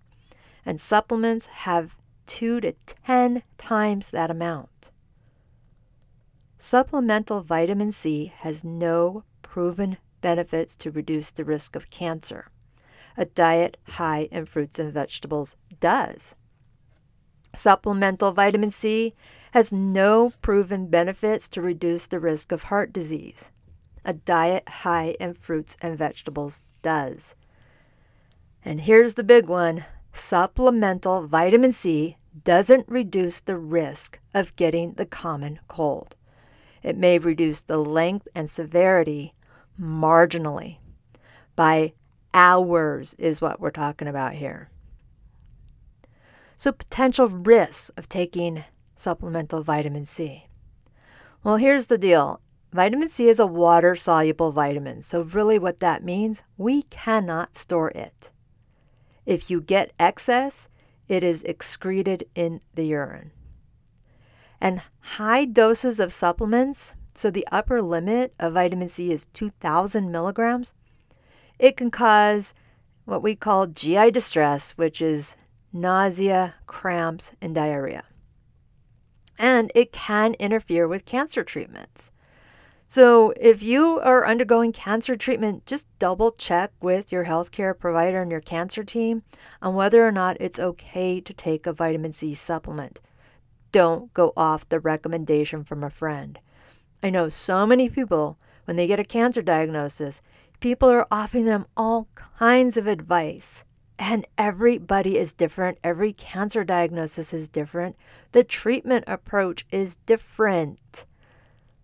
And 0.65 0.79
supplements 0.79 1.47
have 1.47 1.95
2 2.27 2.61
to 2.61 2.73
10 3.05 3.43
times 3.57 4.11
that 4.11 4.31
amount. 4.31 4.91
Supplemental 6.57 7.41
vitamin 7.41 7.91
C 7.91 8.31
has 8.37 8.63
no 8.63 9.23
proven 9.41 9.97
benefits 10.21 10.75
to 10.77 10.91
reduce 10.91 11.31
the 11.31 11.43
risk 11.43 11.75
of 11.75 11.89
cancer 11.89 12.49
a 13.19 13.25
diet 13.25 13.75
high 13.83 14.29
in 14.31 14.45
fruits 14.45 14.79
and 14.79 14.93
vegetables 14.93 15.57
does. 15.81 16.35
Supplemental 17.53 18.31
vitamin 18.31 18.71
C 18.71 19.13
has 19.51 19.73
no 19.73 20.31
proven 20.41 20.87
benefits 20.87 21.49
to 21.49 21.61
reduce 21.61 22.07
the 22.07 22.19
risk 22.19 22.53
of 22.53 22.63
heart 22.63 22.93
disease. 22.93 23.51
A 24.05 24.13
diet 24.13 24.67
high 24.69 25.17
in 25.19 25.33
fruits 25.33 25.75
and 25.81 25.97
vegetables 25.97 26.63
does. 26.81 27.35
And 28.63 28.81
here's 28.81 29.15
the 29.15 29.23
big 29.23 29.47
one 29.47 29.83
supplemental 30.13 31.27
vitamin 31.27 31.73
C 31.73 32.15
doesn't 32.45 32.87
reduce 32.87 33.41
the 33.41 33.57
risk 33.57 34.19
of 34.33 34.55
getting 34.55 34.93
the 34.93 35.05
common 35.05 35.59
cold. 35.67 36.15
It 36.81 36.97
may 36.97 37.19
reduce 37.19 37.63
the 37.63 37.79
length 37.79 38.29
and 38.33 38.49
severity 38.49 39.33
marginally. 39.77 40.77
By 41.57 41.93
hours 42.33 43.15
is 43.15 43.41
what 43.41 43.59
we're 43.59 43.71
talking 43.71 44.07
about 44.07 44.33
here. 44.33 44.69
So, 46.55 46.71
potential 46.71 47.27
risks 47.27 47.89
of 47.95 48.09
taking 48.09 48.65
supplemental 48.95 49.63
vitamin 49.63 50.05
C. 50.05 50.47
Well, 51.43 51.55
here's 51.55 51.87
the 51.87 51.97
deal 51.97 52.41
vitamin 52.73 53.09
C 53.09 53.29
is 53.29 53.39
a 53.39 53.45
water 53.45 53.95
soluble 53.95 54.51
vitamin. 54.51 55.01
So, 55.01 55.21
really, 55.21 55.57
what 55.57 55.79
that 55.79 56.03
means, 56.03 56.43
we 56.57 56.83
cannot 56.83 57.57
store 57.57 57.91
it. 57.91 58.29
If 59.25 59.49
you 59.49 59.61
get 59.61 59.93
excess, 59.99 60.69
it 61.07 61.23
is 61.23 61.43
excreted 61.43 62.25
in 62.35 62.61
the 62.75 62.85
urine. 62.85 63.31
And 64.59 64.81
high 64.99 65.45
doses 65.45 65.99
of 65.99 66.11
supplements, 66.11 66.93
so 67.13 67.31
the 67.31 67.47
upper 67.51 67.81
limit 67.81 68.33
of 68.39 68.53
vitamin 68.53 68.89
C 68.89 69.11
is 69.11 69.27
2,000 69.27 70.11
milligrams, 70.11 70.73
it 71.59 71.77
can 71.77 71.91
cause 71.91 72.53
what 73.05 73.21
we 73.21 73.35
call 73.35 73.67
GI 73.67 74.11
distress, 74.11 74.71
which 74.71 75.01
is 75.01 75.35
nausea, 75.73 76.55
cramps, 76.65 77.33
and 77.41 77.53
diarrhea. 77.53 78.03
And 79.37 79.71
it 79.75 79.91
can 79.91 80.33
interfere 80.35 80.87
with 80.87 81.05
cancer 81.05 81.43
treatments. 81.43 82.11
So, 82.91 83.35
if 83.39 83.61
you 83.61 83.99
are 83.99 84.27
undergoing 84.27 84.71
cancer 84.71 85.15
treatment, 85.15 85.67
just 85.67 85.85
double 85.99 86.31
check 86.31 86.71
with 86.81 87.11
your 87.11 87.25
healthcare 87.25 87.77
provider 87.77 88.23
and 88.23 88.31
your 88.31 88.41
cancer 88.41 88.83
team 88.83 89.21
on 89.61 89.75
whether 89.75 90.07
or 90.07 90.11
not 90.11 90.37
it's 90.39 90.59
okay 90.59 91.21
to 91.21 91.33
take 91.33 91.67
a 91.67 91.73
vitamin 91.73 92.11
C 92.13 92.33
supplement. 92.33 92.99
Don't 93.71 94.11
go 94.15 94.33
off 94.35 94.67
the 94.67 94.79
recommendation 94.79 95.63
from 95.63 95.83
a 95.83 95.91
friend. 95.91 96.39
I 97.03 97.11
know 97.11 97.29
so 97.29 97.67
many 97.67 97.89
people, 97.89 98.39
when 98.65 98.75
they 98.75 98.87
get 98.87 98.99
a 98.99 99.03
cancer 99.03 99.43
diagnosis, 99.43 100.19
people 100.59 100.89
are 100.89 101.07
offering 101.11 101.45
them 101.45 101.65
all 101.75 102.07
kinds 102.15 102.77
of 102.77 102.87
advice. 102.87 103.63
And 103.97 104.25
everybody 104.37 105.17
is 105.17 105.33
different. 105.33 105.77
Every 105.83 106.13
cancer 106.13 106.63
diagnosis 106.63 107.33
is 107.33 107.49
different. 107.49 107.97
The 108.31 108.45
treatment 108.45 109.03
approach 109.07 109.65
is 109.71 109.97
different. 110.05 111.05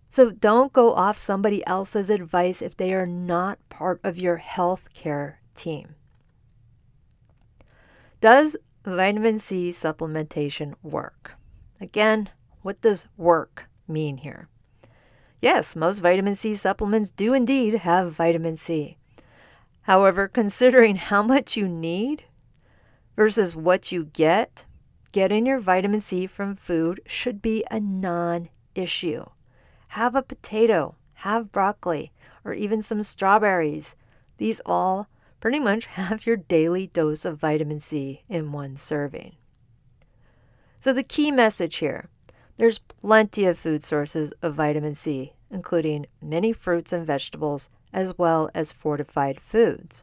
So 0.08 0.30
don't 0.30 0.72
go 0.72 0.94
off 0.94 1.18
somebody 1.18 1.66
else's 1.66 2.08
advice 2.08 2.62
if 2.62 2.74
they 2.74 2.94
are 2.94 3.06
not 3.06 3.58
part 3.68 4.00
of 4.02 4.18
your 4.18 4.38
healthcare 4.38 5.34
team. 5.54 5.96
Does 8.22 8.56
vitamin 8.82 9.38
C 9.38 9.70
supplementation 9.72 10.74
work? 10.82 11.32
Again, 11.80 12.30
what 12.62 12.80
does 12.80 13.08
work 13.18 13.64
mean 13.86 14.18
here? 14.18 14.48
Yes, 15.40 15.76
most 15.76 16.00
vitamin 16.00 16.34
C 16.34 16.56
supplements 16.56 17.10
do 17.10 17.34
indeed 17.34 17.74
have 17.74 18.14
vitamin 18.14 18.56
C. 18.56 18.96
However, 19.82 20.28
considering 20.28 20.96
how 20.96 21.22
much 21.22 21.56
you 21.56 21.68
need 21.68 22.24
versus 23.14 23.54
what 23.54 23.92
you 23.92 24.04
get, 24.04 24.64
getting 25.12 25.46
your 25.46 25.60
vitamin 25.60 26.00
C 26.00 26.26
from 26.26 26.56
food 26.56 27.00
should 27.06 27.40
be 27.42 27.64
a 27.70 27.78
non 27.78 28.48
issue. 28.74 29.26
Have 29.88 30.14
a 30.14 30.22
potato, 30.22 30.96
have 31.14 31.52
broccoli, 31.52 32.12
or 32.44 32.52
even 32.52 32.82
some 32.82 33.02
strawberries. 33.02 33.94
These 34.38 34.60
all 34.66 35.08
pretty 35.40 35.60
much 35.60 35.86
have 36.00 36.26
your 36.26 36.36
daily 36.36 36.86
dose 36.88 37.24
of 37.24 37.38
vitamin 37.38 37.80
C 37.80 38.24
in 38.28 38.52
one 38.52 38.76
serving. 38.76 39.36
So, 40.80 40.92
the 40.92 41.02
key 41.02 41.30
message 41.30 41.76
here 41.76 42.08
there's 42.56 42.78
plenty 42.78 43.44
of 43.44 43.58
food 43.58 43.84
sources 43.84 44.32
of 44.42 44.54
vitamin 44.54 44.94
C, 44.94 45.34
including 45.50 46.06
many 46.22 46.52
fruits 46.52 46.92
and 46.92 47.06
vegetables, 47.06 47.68
as 47.92 48.16
well 48.18 48.50
as 48.54 48.72
fortified 48.72 49.40
foods. 49.40 50.02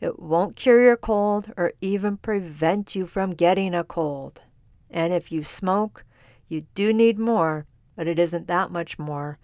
It 0.00 0.18
won't 0.18 0.56
cure 0.56 0.82
your 0.82 0.96
cold 0.96 1.52
or 1.56 1.72
even 1.80 2.16
prevent 2.18 2.94
you 2.94 3.06
from 3.06 3.34
getting 3.34 3.74
a 3.74 3.84
cold. 3.84 4.42
And 4.90 5.12
if 5.12 5.32
you 5.32 5.42
smoke, 5.42 6.04
you 6.48 6.62
do 6.74 6.92
need 6.92 7.18
more, 7.18 7.66
but 7.96 8.06
it 8.06 8.18
isn't 8.18 8.46
that 8.48 8.70
much 8.70 8.98
more. 8.98 9.38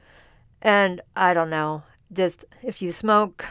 And 0.61 1.01
I 1.17 1.33
don't 1.33 1.51
know, 1.51 1.85
just 2.13 2.45
if 2.63 2.83
you 2.83 2.93
smoke, 2.93 3.47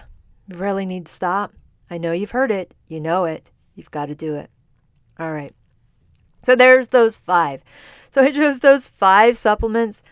you 0.47 0.57
really 0.57 0.85
need 0.85 1.07
to 1.07 1.11
stop. 1.11 1.53
I 1.89 1.97
know 1.97 2.11
you've 2.11 2.31
heard 2.31 2.51
it, 2.51 2.75
you 2.87 2.99
know 2.99 3.25
it, 3.25 3.51
you've 3.75 3.91
got 3.91 4.05
to 4.05 4.15
do 4.15 4.35
it. 4.35 4.49
All 5.17 5.31
right. 5.31 5.53
So 6.43 6.55
there's 6.55 6.89
those 6.89 7.17
five. 7.17 7.61
So 8.11 8.23
I 8.23 8.31
chose 8.31 8.59
those 8.59 8.87
five 8.87 9.37
supplements, 9.37 10.03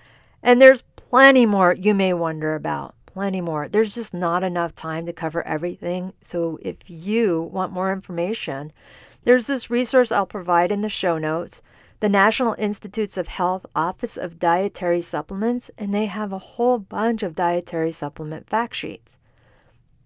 and 0.43 0.62
there's 0.62 0.83
plenty 0.95 1.45
more 1.45 1.73
you 1.73 1.93
may 1.93 2.13
wonder 2.13 2.55
about. 2.55 2.93
Plenty 3.05 3.41
more. 3.41 3.67
There's 3.67 3.95
just 3.95 4.13
not 4.13 4.43
enough 4.43 4.75
time 4.75 5.07
to 5.07 5.13
cover 5.13 5.45
everything. 5.47 6.13
So 6.21 6.60
if 6.62 6.77
you 6.88 7.41
want 7.41 7.71
more 7.71 7.91
information, 7.91 8.71
there's 9.23 9.47
this 9.47 9.71
resource 9.71 10.12
I'll 10.12 10.27
provide 10.27 10.71
in 10.71 10.81
the 10.81 10.89
show 10.89 11.17
notes 11.17 11.62
the 11.99 12.10
National 12.10 12.55
Institutes 12.60 13.17
of 13.17 13.27
Health 13.27 13.65
Office 13.75 14.17
of 14.17 14.38
Dietary 14.38 15.01
Supplements, 15.01 15.71
and 15.79 15.91
they 15.91 16.05
have 16.05 16.31
a 16.31 16.38
whole 16.38 16.77
bunch 16.77 17.23
of 17.23 17.36
dietary 17.36 17.91
supplement 17.91 18.47
fact 18.47 18.75
sheets. 18.75 19.17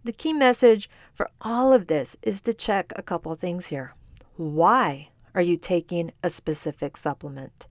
The 0.06 0.13
key 0.13 0.32
message 0.32 0.89
for 1.13 1.30
all 1.41 1.73
of 1.73 1.88
this 1.88 2.15
is 2.21 2.41
to 2.43 2.54
check 2.54 2.93
a 2.95 3.04
couple 3.04 3.36
things 3.36 3.67
here. 3.67 3.93
Why 4.38 5.10
are 5.36 5.41
you 5.41 5.58
taking 5.58 6.13
a 6.23 6.30
specific 6.30 6.95
supplement? 6.95 7.67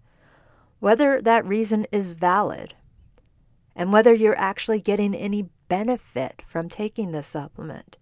Whether 0.80 1.22
that 1.22 1.46
reason 1.46 1.86
is 1.92 2.14
valid, 2.14 2.74
and 3.76 3.92
whether 3.92 4.12
you're 4.12 4.38
actually 4.38 4.80
getting 4.80 5.14
any 5.14 5.48
benefit 5.68 6.42
from 6.46 6.68
taking 6.68 7.12
the 7.12 7.22
supplement. 7.22 7.96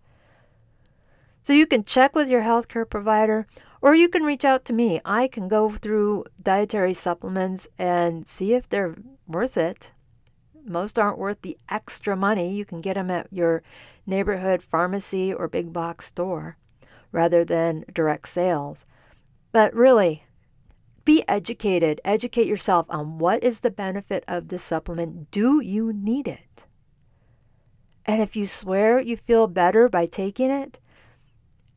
So 1.42 1.52
you 1.52 1.66
can 1.66 1.84
check 1.84 2.14
with 2.14 2.28
your 2.28 2.42
healthcare 2.42 2.88
provider 2.88 3.46
or 3.80 3.94
you 3.94 4.08
can 4.08 4.24
reach 4.24 4.44
out 4.44 4.64
to 4.66 4.72
me. 4.72 5.00
I 5.04 5.28
can 5.28 5.48
go 5.48 5.70
through 5.70 6.24
dietary 6.42 6.94
supplements 6.94 7.68
and 7.78 8.26
see 8.26 8.54
if 8.54 8.68
they're 8.68 8.96
worth 9.26 9.56
it. 9.56 9.92
Most 10.64 10.98
aren't 10.98 11.18
worth 11.18 11.42
the 11.42 11.56
extra 11.68 12.16
money. 12.16 12.54
You 12.54 12.64
can 12.64 12.80
get 12.80 12.94
them 12.94 13.10
at 13.10 13.28
your 13.30 13.62
neighborhood 14.06 14.62
pharmacy 14.62 15.32
or 15.32 15.48
big 15.48 15.72
box 15.72 16.06
store 16.06 16.56
rather 17.12 17.44
than 17.44 17.84
direct 17.92 18.28
sales. 18.28 18.84
But 19.52 19.72
really, 19.74 20.24
be 21.08 21.24
educated. 21.26 22.02
Educate 22.04 22.46
yourself 22.46 22.84
on 22.90 23.16
what 23.16 23.42
is 23.42 23.60
the 23.60 23.70
benefit 23.70 24.22
of 24.28 24.48
this 24.48 24.62
supplement. 24.62 25.30
Do 25.30 25.58
you 25.64 25.90
need 25.90 26.28
it? 26.28 26.66
And 28.04 28.20
if 28.20 28.36
you 28.36 28.46
swear 28.46 29.00
you 29.00 29.16
feel 29.16 29.46
better 29.46 29.88
by 29.88 30.04
taking 30.04 30.50
it, 30.50 30.76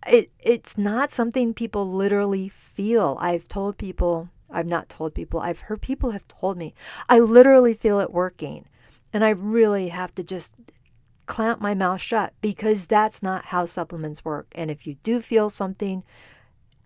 it 0.06 0.32
it's 0.38 0.78
not 0.78 1.14
something 1.14 1.54
people 1.54 1.90
literally 1.90 2.50
feel. 2.50 3.18
I've 3.22 3.48
told 3.48 3.78
people, 3.78 4.28
I've 4.50 4.68
not 4.68 4.90
told 4.90 5.14
people, 5.14 5.40
I've 5.40 5.62
heard 5.62 5.82
people 5.82 6.12
have 6.12 6.28
told 6.28 6.58
me, 6.58 6.74
I 7.08 7.20
literally 7.20 7.74
feel 7.74 8.02
it 8.02 8.12
working. 8.12 8.66
And 9.14 9.24
I 9.24 9.30
really 9.30 9.88
have 9.88 10.14
to 10.16 10.24
just 10.24 10.56
clamp 11.26 11.62
my 11.62 11.74
mouth 11.74 12.02
shut 12.02 12.34
because 12.42 12.86
that's 12.86 13.24
not 13.24 13.46
how 13.46 13.66
supplements 13.66 14.26
work. 14.26 14.48
And 14.52 14.70
if 14.70 14.86
you 14.86 14.96
do 15.04 15.22
feel 15.22 15.50
something 15.50 16.04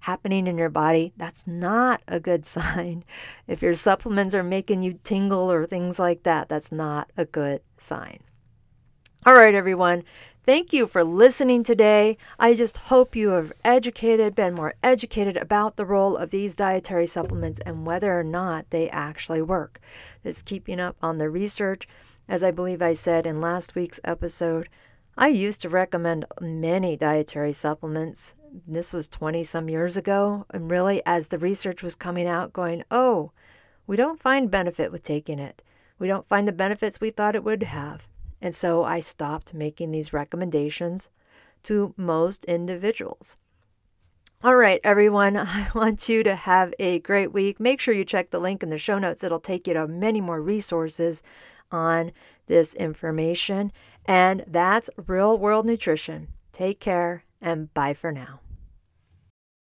happening 0.05 0.45
in 0.45 0.55
your 0.55 0.69
body, 0.69 1.13
that's 1.17 1.47
not 1.47 1.99
a 2.07 2.19
good 2.19 2.45
sign. 2.55 3.03
If 3.47 3.61
your 3.61 3.73
supplements 3.73 4.35
are 4.35 4.43
making 4.43 4.83
you 4.83 4.99
tingle 5.03 5.51
or 5.51 5.65
things 5.65 5.97
like 5.97 6.23
that, 6.23 6.47
that's 6.47 6.71
not 6.71 7.11
a 7.17 7.25
good 7.25 7.61
sign. 7.79 8.19
All 9.25 9.33
right, 9.33 9.55
everyone. 9.55 10.03
Thank 10.45 10.71
you 10.71 10.85
for 10.85 11.03
listening 11.03 11.63
today. 11.63 12.19
I 12.37 12.53
just 12.53 12.77
hope 12.77 13.15
you 13.15 13.29
have 13.29 13.51
educated, 13.63 14.35
been 14.35 14.53
more 14.53 14.75
educated 14.83 15.37
about 15.37 15.75
the 15.75 15.85
role 15.85 16.15
of 16.15 16.29
these 16.29 16.55
dietary 16.55 17.07
supplements 17.07 17.57
and 17.61 17.83
whether 17.83 18.17
or 18.17 18.23
not 18.23 18.69
they 18.69 18.87
actually 18.91 19.41
work. 19.41 19.79
This 20.21 20.43
keeping 20.43 20.79
up 20.79 20.97
on 21.01 21.17
the 21.17 21.31
research. 21.31 21.87
As 22.29 22.43
I 22.43 22.51
believe 22.51 22.83
I 22.83 22.93
said 22.93 23.25
in 23.25 23.41
last 23.41 23.73
week's 23.73 23.99
episode, 24.03 24.69
I 25.17 25.29
used 25.29 25.61
to 25.61 25.69
recommend 25.69 26.25
many 26.41 26.97
dietary 26.97 27.53
supplements. 27.53 28.35
This 28.67 28.91
was 28.91 29.07
20 29.07 29.45
some 29.45 29.69
years 29.69 29.95
ago. 29.95 30.45
And 30.49 30.69
really, 30.69 31.01
as 31.05 31.29
the 31.29 31.39
research 31.39 31.81
was 31.81 31.95
coming 31.95 32.27
out, 32.27 32.51
going, 32.51 32.83
oh, 32.91 33.31
we 33.87 33.95
don't 33.95 34.21
find 34.21 34.51
benefit 34.51 34.91
with 34.91 35.03
taking 35.03 35.39
it. 35.39 35.61
We 35.99 36.07
don't 36.07 36.27
find 36.27 36.45
the 36.45 36.51
benefits 36.51 36.99
we 36.99 37.11
thought 37.11 37.35
it 37.35 37.45
would 37.45 37.63
have. 37.63 38.01
And 38.41 38.53
so 38.53 38.83
I 38.83 38.99
stopped 38.99 39.53
making 39.53 39.91
these 39.91 40.11
recommendations 40.11 41.09
to 41.63 41.93
most 41.95 42.43
individuals. 42.43 43.37
All 44.43 44.55
right, 44.55 44.81
everyone, 44.83 45.37
I 45.37 45.69
want 45.73 46.09
you 46.09 46.23
to 46.23 46.35
have 46.35 46.73
a 46.77 46.99
great 46.99 47.31
week. 47.31 47.61
Make 47.61 47.79
sure 47.79 47.93
you 47.93 48.03
check 48.03 48.31
the 48.31 48.39
link 48.39 48.63
in 48.63 48.69
the 48.69 48.77
show 48.77 48.99
notes, 48.99 49.23
it'll 49.23 49.39
take 49.39 49.65
you 49.65 49.75
to 49.75 49.87
many 49.87 50.19
more 50.19 50.41
resources 50.41 51.23
on 51.71 52.11
this 52.47 52.75
information. 52.75 53.71
And 54.07 54.43
that's 54.47 54.89
real 55.07 55.37
world 55.37 55.65
nutrition. 55.65 56.27
Take 56.51 56.79
care 56.79 57.23
and 57.41 57.73
bye 57.73 57.93
for 57.93 58.11
now. 58.11 58.39